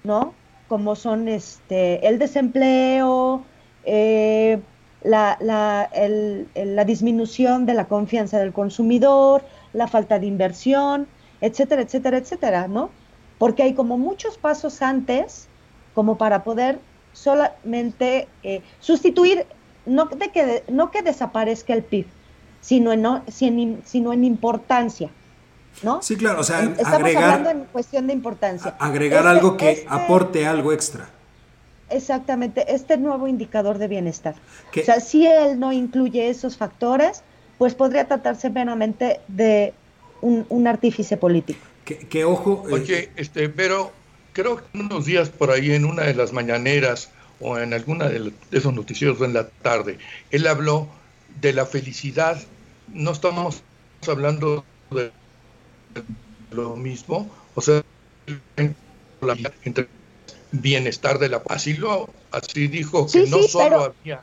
[0.06, 0.34] ¿no?
[0.70, 3.44] Como son este, el desempleo,
[3.84, 4.62] eh,
[5.04, 9.44] la, la disminución de la confianza del consumidor,
[9.74, 11.08] la falta de inversión,
[11.42, 12.90] etcétera, etcétera, etcétera, ¿no?
[13.38, 15.48] Porque hay como muchos pasos antes
[15.94, 16.80] como para poder
[17.14, 19.46] solamente eh, sustituir,
[19.86, 22.06] no, de que, no que desaparezca el PIB,
[22.62, 25.10] sino en, sino en importancia.
[25.84, 26.02] ¿No?
[26.02, 28.76] Sí, claro, o sea, Estamos agregar, hablando en cuestión de importancia.
[28.78, 31.10] Agregar este, algo que este aporte algo extra.
[31.92, 34.36] Exactamente, este nuevo indicador de bienestar.
[34.76, 37.24] O sea, si él no incluye esos factores,
[37.58, 39.74] pues podría tratarse meramente de
[40.22, 41.60] un, artífice político.
[41.86, 42.64] Que, ojo.
[42.70, 43.92] Eh, Oye, este, pero
[44.34, 48.32] creo que unos días por ahí en una de las mañaneras o en alguna de
[48.52, 49.98] esos noticieros en la tarde,
[50.30, 50.88] él habló
[51.42, 52.42] de la felicidad.
[52.94, 53.64] No estamos
[54.08, 55.12] hablando de
[56.52, 57.84] lo mismo, o sea,
[59.66, 59.88] entre
[60.52, 61.58] bienestar de la paz.
[61.58, 64.22] Así, lo, así dijo que no solo había.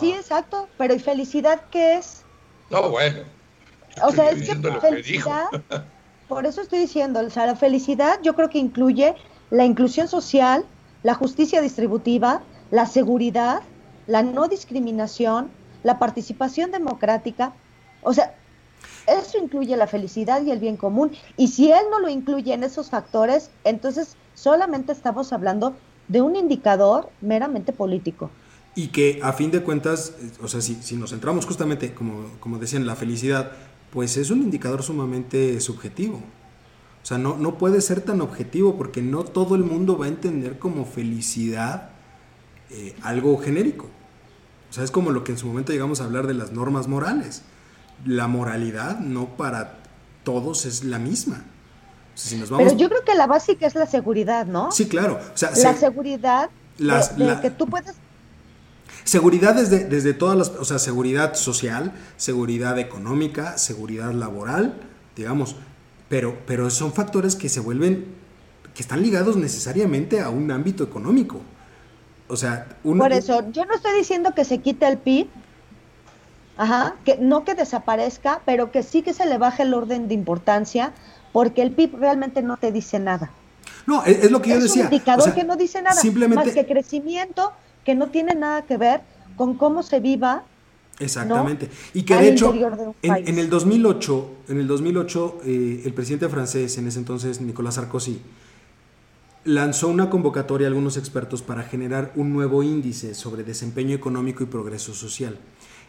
[0.00, 2.22] Sí, exacto, pero ¿y felicidad qué es?
[2.70, 3.20] No, bueno.
[4.02, 5.46] O sea, es que felicidad,
[6.28, 9.14] por eso estoy diciendo, o sea, la felicidad yo creo que incluye
[9.50, 10.64] la inclusión social,
[11.02, 13.62] la justicia distributiva, la seguridad,
[14.06, 15.50] la no discriminación,
[15.82, 17.52] la participación democrática.
[18.02, 18.34] O sea,
[19.06, 21.12] eso incluye la felicidad y el bien común.
[21.36, 25.74] Y si él no lo incluye en esos factores, entonces solamente estamos hablando
[26.06, 28.30] de un indicador meramente político.
[28.74, 32.58] Y que a fin de cuentas, o sea, si, si nos centramos justamente, como, como
[32.58, 33.52] decían, la felicidad,
[33.92, 36.22] pues es un indicador sumamente subjetivo.
[37.02, 40.08] O sea, no, no puede ser tan objetivo porque no todo el mundo va a
[40.08, 41.90] entender como felicidad
[42.70, 43.86] eh, algo genérico.
[44.70, 46.86] O sea, es como lo que en su momento llegamos a hablar de las normas
[46.86, 47.42] morales.
[48.04, 49.78] La moralidad no para
[50.22, 51.44] todos es la misma.
[52.56, 54.72] Pero yo creo que la básica es la seguridad, ¿no?
[54.72, 55.20] Sí, claro.
[55.56, 57.94] la seguridad de, que tú puedes
[59.04, 64.74] Seguridad desde, desde todas las, o sea, seguridad social, seguridad económica, seguridad laboral,
[65.16, 65.56] digamos,
[66.10, 68.04] pero, pero son factores que se vuelven,
[68.74, 71.40] que están ligados necesariamente a un ámbito económico.
[72.28, 75.28] O sea, Por eso, yo no estoy diciendo que se quite el PIB,
[76.58, 80.14] ajá, que no que desaparezca, pero que sí que se le baje el orden de
[80.14, 80.92] importancia,
[81.32, 83.30] porque el PIB realmente no te dice nada.
[83.86, 84.82] No, es, lo que yo decía.
[84.84, 86.44] Es un indicador que no dice nada, simplemente...
[86.44, 87.52] más que crecimiento
[87.84, 89.00] que no tiene nada que ver
[89.36, 90.44] con cómo se viva
[91.00, 91.70] Exactamente.
[91.94, 92.52] Y que de hecho,
[93.02, 98.20] en, el 2008, en el 2008 eh, el presidente francés, en ese entonces Nicolas Sarkozy,
[99.44, 104.46] lanzó una convocatoria a algunos expertos para generar un nuevo índice sobre desempeño económico y
[104.46, 105.38] progreso social.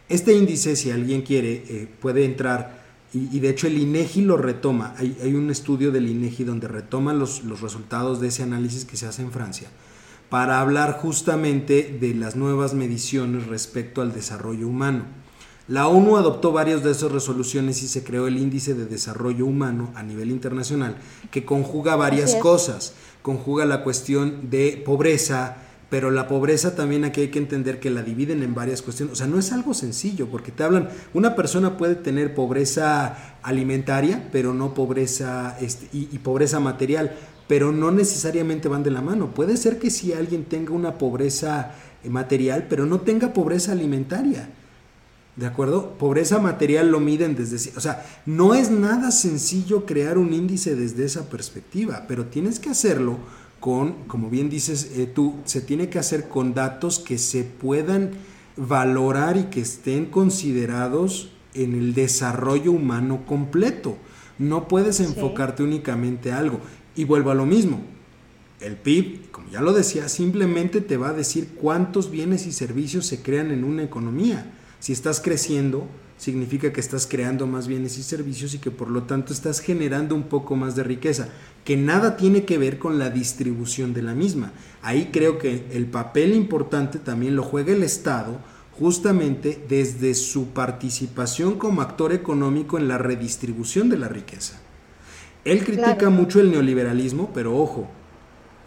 [0.07, 4.93] Este índice, si alguien quiere, eh, puede entrar, y, de hecho el INEGI lo retoma.
[4.97, 8.97] Hay, hay, un estudio del INEGI donde retoma los, los resultados de ese análisis que
[8.97, 9.69] se hace en Francia
[10.29, 15.05] para hablar justamente de las nuevas mediciones respecto al desarrollo humano.
[15.67, 19.91] La ONU adoptó varias de esas resoluciones y se creó el Índice de Desarrollo Humano
[19.93, 20.97] a nivel internacional,
[21.29, 22.93] que conjuga varias cosas.
[23.21, 25.57] Conjuga la cuestión de pobreza,
[25.89, 29.13] pero la pobreza también aquí hay que entender que la dividen en varias cuestiones.
[29.13, 34.29] O sea, no es algo sencillo, porque te hablan, una persona puede tener pobreza alimentaria,
[34.31, 37.15] pero no pobreza este, y pobreza material
[37.49, 39.33] pero no necesariamente van de la mano.
[39.33, 41.71] Puede ser que si alguien tenga una pobreza
[42.03, 44.47] eh, material, pero no tenga pobreza alimentaria.
[45.35, 45.97] ¿De acuerdo?
[45.97, 47.75] Pobreza material lo miden desde...
[47.75, 52.69] O sea, no es nada sencillo crear un índice desde esa perspectiva, pero tienes que
[52.69, 53.17] hacerlo
[53.59, 58.11] con, como bien dices eh, tú, se tiene que hacer con datos que se puedan
[58.55, 63.97] valorar y que estén considerados en el desarrollo humano completo.
[64.37, 66.59] No puedes enfocarte únicamente a algo.
[66.95, 67.81] Y vuelvo a lo mismo.
[68.59, 73.05] El PIB, como ya lo decía, simplemente te va a decir cuántos bienes y servicios
[73.05, 74.51] se crean en una economía.
[74.79, 75.87] Si estás creciendo,
[76.19, 80.13] significa que estás creando más bienes y servicios y que por lo tanto estás generando
[80.13, 81.29] un poco más de riqueza,
[81.63, 84.51] que nada tiene que ver con la distribución de la misma.
[84.81, 88.37] Ahí creo que el papel importante también lo juega el Estado
[88.77, 94.59] justamente desde su participación como actor económico en la redistribución de la riqueza.
[95.45, 97.89] Él critica mucho el neoliberalismo, pero ojo,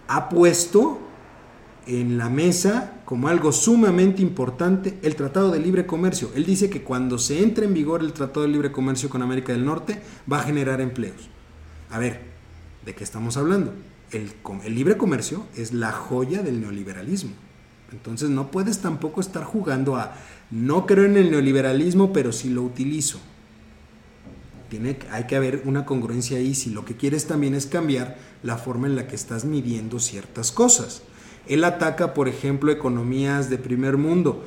[0.08, 1.00] ha puesto
[1.86, 6.30] en la mesa como algo sumamente importante el Tratado de Libre Comercio.
[6.34, 9.52] Él dice que cuando se entre en vigor el Tratado de Libre Comercio con América
[9.52, 11.28] del Norte va a generar empleos.
[11.90, 12.20] A ver,
[12.84, 13.74] ¿de qué estamos hablando?
[14.10, 14.32] El,
[14.64, 17.32] el libre comercio es la joya del neoliberalismo.
[17.92, 20.14] Entonces no puedes tampoco estar jugando a
[20.50, 23.20] no creo en el neoliberalismo, pero sí lo utilizo.
[24.70, 28.56] Tiene, hay que haber una congruencia ahí si lo que quieres también es cambiar la
[28.56, 31.02] forma en la que estás midiendo ciertas cosas.
[31.48, 34.44] Él ataca, por ejemplo, economías de primer mundo.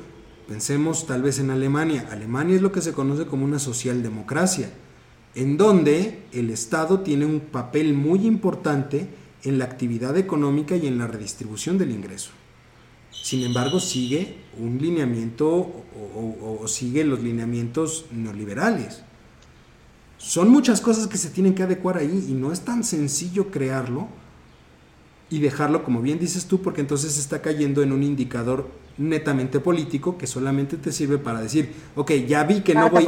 [0.48, 2.08] Pensemos tal vez en Alemania.
[2.10, 4.70] Alemania es lo que se conoce como una socialdemocracia,
[5.34, 9.08] en donde el Estado tiene un papel muy importante
[9.42, 12.30] en la actividad económica y en la redistribución del ingreso.
[13.10, 19.02] Sin embargo, sigue un lineamiento o, sigue los lineamientos neoliberales.
[20.18, 24.08] Son muchas cosas que se tienen que adecuar ahí y no es tan sencillo crearlo
[25.28, 28.68] y dejarlo, como bien dices tú, porque entonces está cayendo en un indicador
[28.98, 33.04] netamente político que solamente te sirve para decir, ok, ya vi que no voy,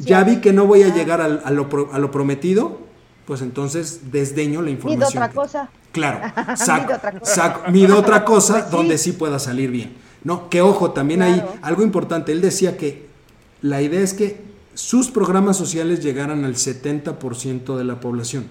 [0.00, 2.80] ya vi que no voy a llegar a, lo, prometido,
[3.26, 4.98] pues entonces desdeño la información.
[4.98, 5.70] Mido otra cosa.
[5.92, 9.94] Claro, saco, otra cosa, mido otra cosa pues donde sí pueda salir bien.
[10.24, 12.32] No, que ojo, también hay algo importante.
[12.32, 13.08] Él decía que
[13.62, 14.42] la idea es que
[14.74, 18.46] sus programas sociales llegaran al 70% de la población.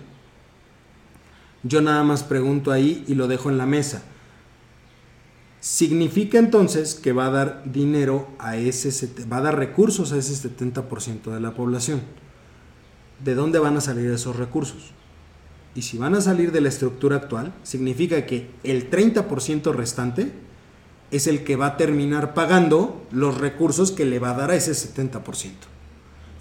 [1.64, 4.03] Yo nada más pregunto ahí y lo dejo en la mesa.
[5.60, 10.49] Significa entonces que va a dar dinero a ese, va a dar recursos a ese
[10.49, 12.01] 70% de la población.
[13.24, 14.93] ¿De dónde van a salir esos recursos?
[15.76, 20.32] Y si van a salir de la estructura actual, significa que el 30% restante
[21.12, 24.55] es el que va a terminar pagando los recursos que le va a dar a
[24.55, 25.51] ese 70%.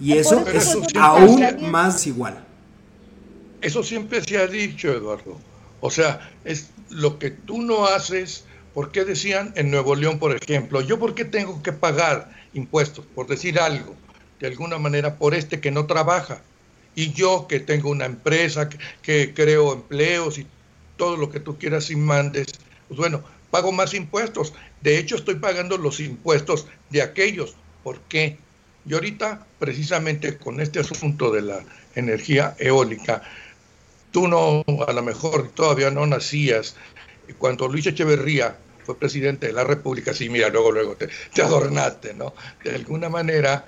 [0.01, 2.48] Y eso es aún más igual.
[3.61, 5.39] Eso siempre se ha dicho, Eduardo.
[5.81, 8.45] O sea, es lo que tú no haces,
[8.75, 10.81] ¿por qué decían en Nuevo León, por ejemplo?
[10.81, 13.05] ¿Yo por qué tengo que pagar impuestos?
[13.15, 13.95] Por decir algo,
[14.41, 16.43] de alguna manera, por este que no trabaja.
[16.95, 18.69] Y yo que tengo una empresa,
[19.03, 20.47] que, creo empleos y
[20.97, 22.47] todo lo que tú quieras y mandes,
[22.89, 24.53] pues bueno, pago más impuestos.
[24.83, 27.55] De hecho, estoy pagando los impuestos de aquellos.
[27.85, 28.39] ¿Por qué?
[28.85, 33.23] Y ahorita, precisamente con este asunto de la energía eólica,
[34.11, 36.77] tú no, a lo mejor todavía no nacías.
[37.39, 42.35] Cuando Luis Echeverría fue presidente de la República, sí, mira, luego, luego te, adornaste, ¿no?
[42.65, 43.67] De alguna manera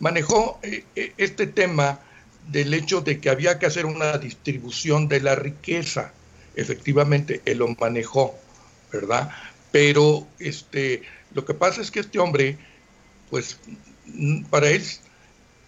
[0.00, 2.00] manejó eh, eh, este tema
[2.48, 6.12] del hecho de que había que hacer una distribución de la riqueza.
[6.56, 8.34] Efectivamente, él lo manejó,
[8.92, 9.30] ¿verdad?
[9.70, 11.02] Pero este,
[11.32, 12.58] lo que pasa es que este hombre,
[13.30, 13.58] pues,
[14.50, 14.82] para él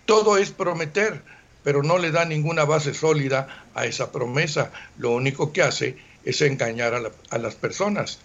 [0.04, 1.22] todo es prometer
[1.62, 4.70] pero no le da ninguna base sólida a esa promesa.
[4.98, 8.18] Lo único que hace es engañar a, las personas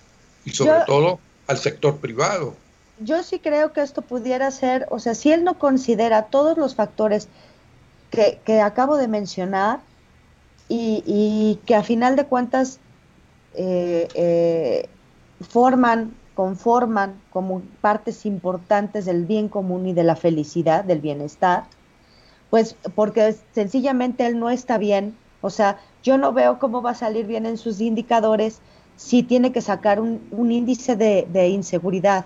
[0.46, 2.56] y sobre todo al sector privado.
[3.00, 6.76] Yo sí creo que esto pudiera ser, o sea, si él no considera todos los
[6.76, 7.28] factores
[8.10, 9.80] que, acabo de mencionar
[10.68, 12.80] y, que a final de cuentas
[13.54, 14.90] eh, eh,
[15.48, 21.66] forman, conforman como partes importantes del bien común y de la felicidad, del bienestar,
[22.50, 25.16] pues porque sencillamente él no está bien.
[25.41, 28.60] O sea, yo no veo cómo va a salir bien en sus indicadores
[28.95, 32.26] si tiene que sacar un, índice de, inseguridad.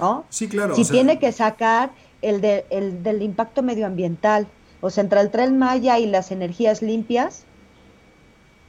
[0.00, 0.24] ¿No?
[0.28, 0.74] Sí, claro.
[0.74, 1.90] Si tiene que sacar
[2.22, 4.46] el, de, el del impacto medioambiental,
[4.80, 7.44] o sea, entre el tren Maya y las energías limpias,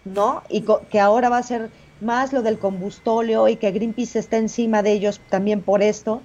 [0.05, 0.43] ¿no?
[0.49, 1.69] Y que ahora va a ser
[2.01, 6.21] más lo del combustóleo y que Greenpeace está encima de ellos también por esto.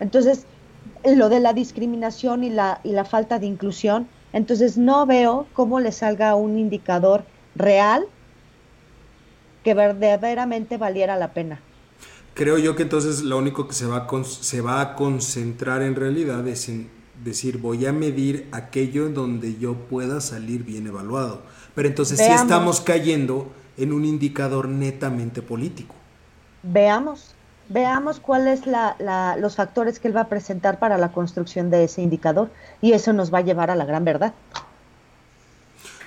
[0.00, 0.46] Entonces,
[1.04, 5.80] lo de la discriminación y la, y la falta de inclusión, entonces no veo cómo
[5.80, 7.24] le salga un indicador
[7.54, 8.04] real
[9.64, 11.60] que verdaderamente valiera la pena.
[12.34, 15.94] Creo yo que entonces lo único que se va a, se va a concentrar en
[15.94, 16.90] realidad es en
[17.24, 21.42] decir voy a medir aquello en donde yo pueda salir bien evaluado.
[21.74, 25.94] Pero entonces sí estamos cayendo en un indicador netamente político.
[26.62, 27.35] Veamos
[27.68, 32.02] veamos cuáles la, los factores que él va a presentar para la construcción de ese
[32.02, 32.50] indicador
[32.80, 34.32] y eso nos va a llevar a la gran verdad.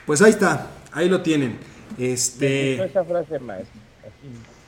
[0.06, 1.58] Pues ahí está, ahí lo tienen.
[1.98, 2.84] Este...
[2.84, 3.62] Esa frase más,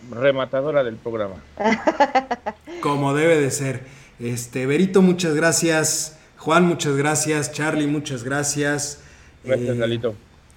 [0.10, 1.36] rematadora del programa.
[2.82, 3.86] Como debe de ser.
[4.20, 6.18] Este, Berito, muchas gracias.
[6.38, 7.52] Juan, muchas gracias.
[7.52, 9.02] Charlie, muchas gracias.
[9.44, 10.16] Gracias, Galito.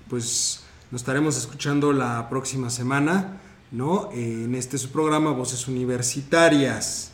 [0.09, 3.41] Pues nos estaremos escuchando la próxima semana,
[3.77, 7.11] en este su programa Voces Universitarias.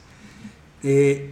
[0.82, 1.30] Eh,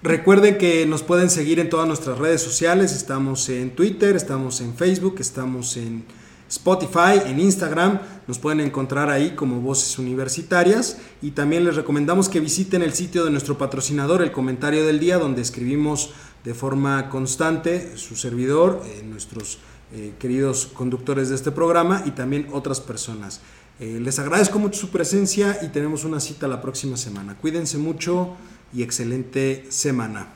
[0.00, 2.92] recuerden que nos pueden seguir en todas nuestras redes sociales.
[2.94, 6.04] Estamos en Twitter, estamos en Facebook, estamos en
[6.48, 7.98] Spotify, en Instagram.
[8.28, 10.98] Nos pueden encontrar ahí como Voces Universitarias.
[11.20, 15.18] Y también les recomendamos que visiten el sitio de nuestro patrocinador, el comentario del día,
[15.18, 16.10] donde escribimos
[16.44, 19.58] de forma constante su servidor, eh, nuestros
[19.92, 23.40] eh, queridos conductores de este programa y también otras personas.
[23.80, 27.36] Eh, les agradezco mucho su presencia y tenemos una cita la próxima semana.
[27.40, 28.36] Cuídense mucho
[28.72, 30.28] y excelente semana.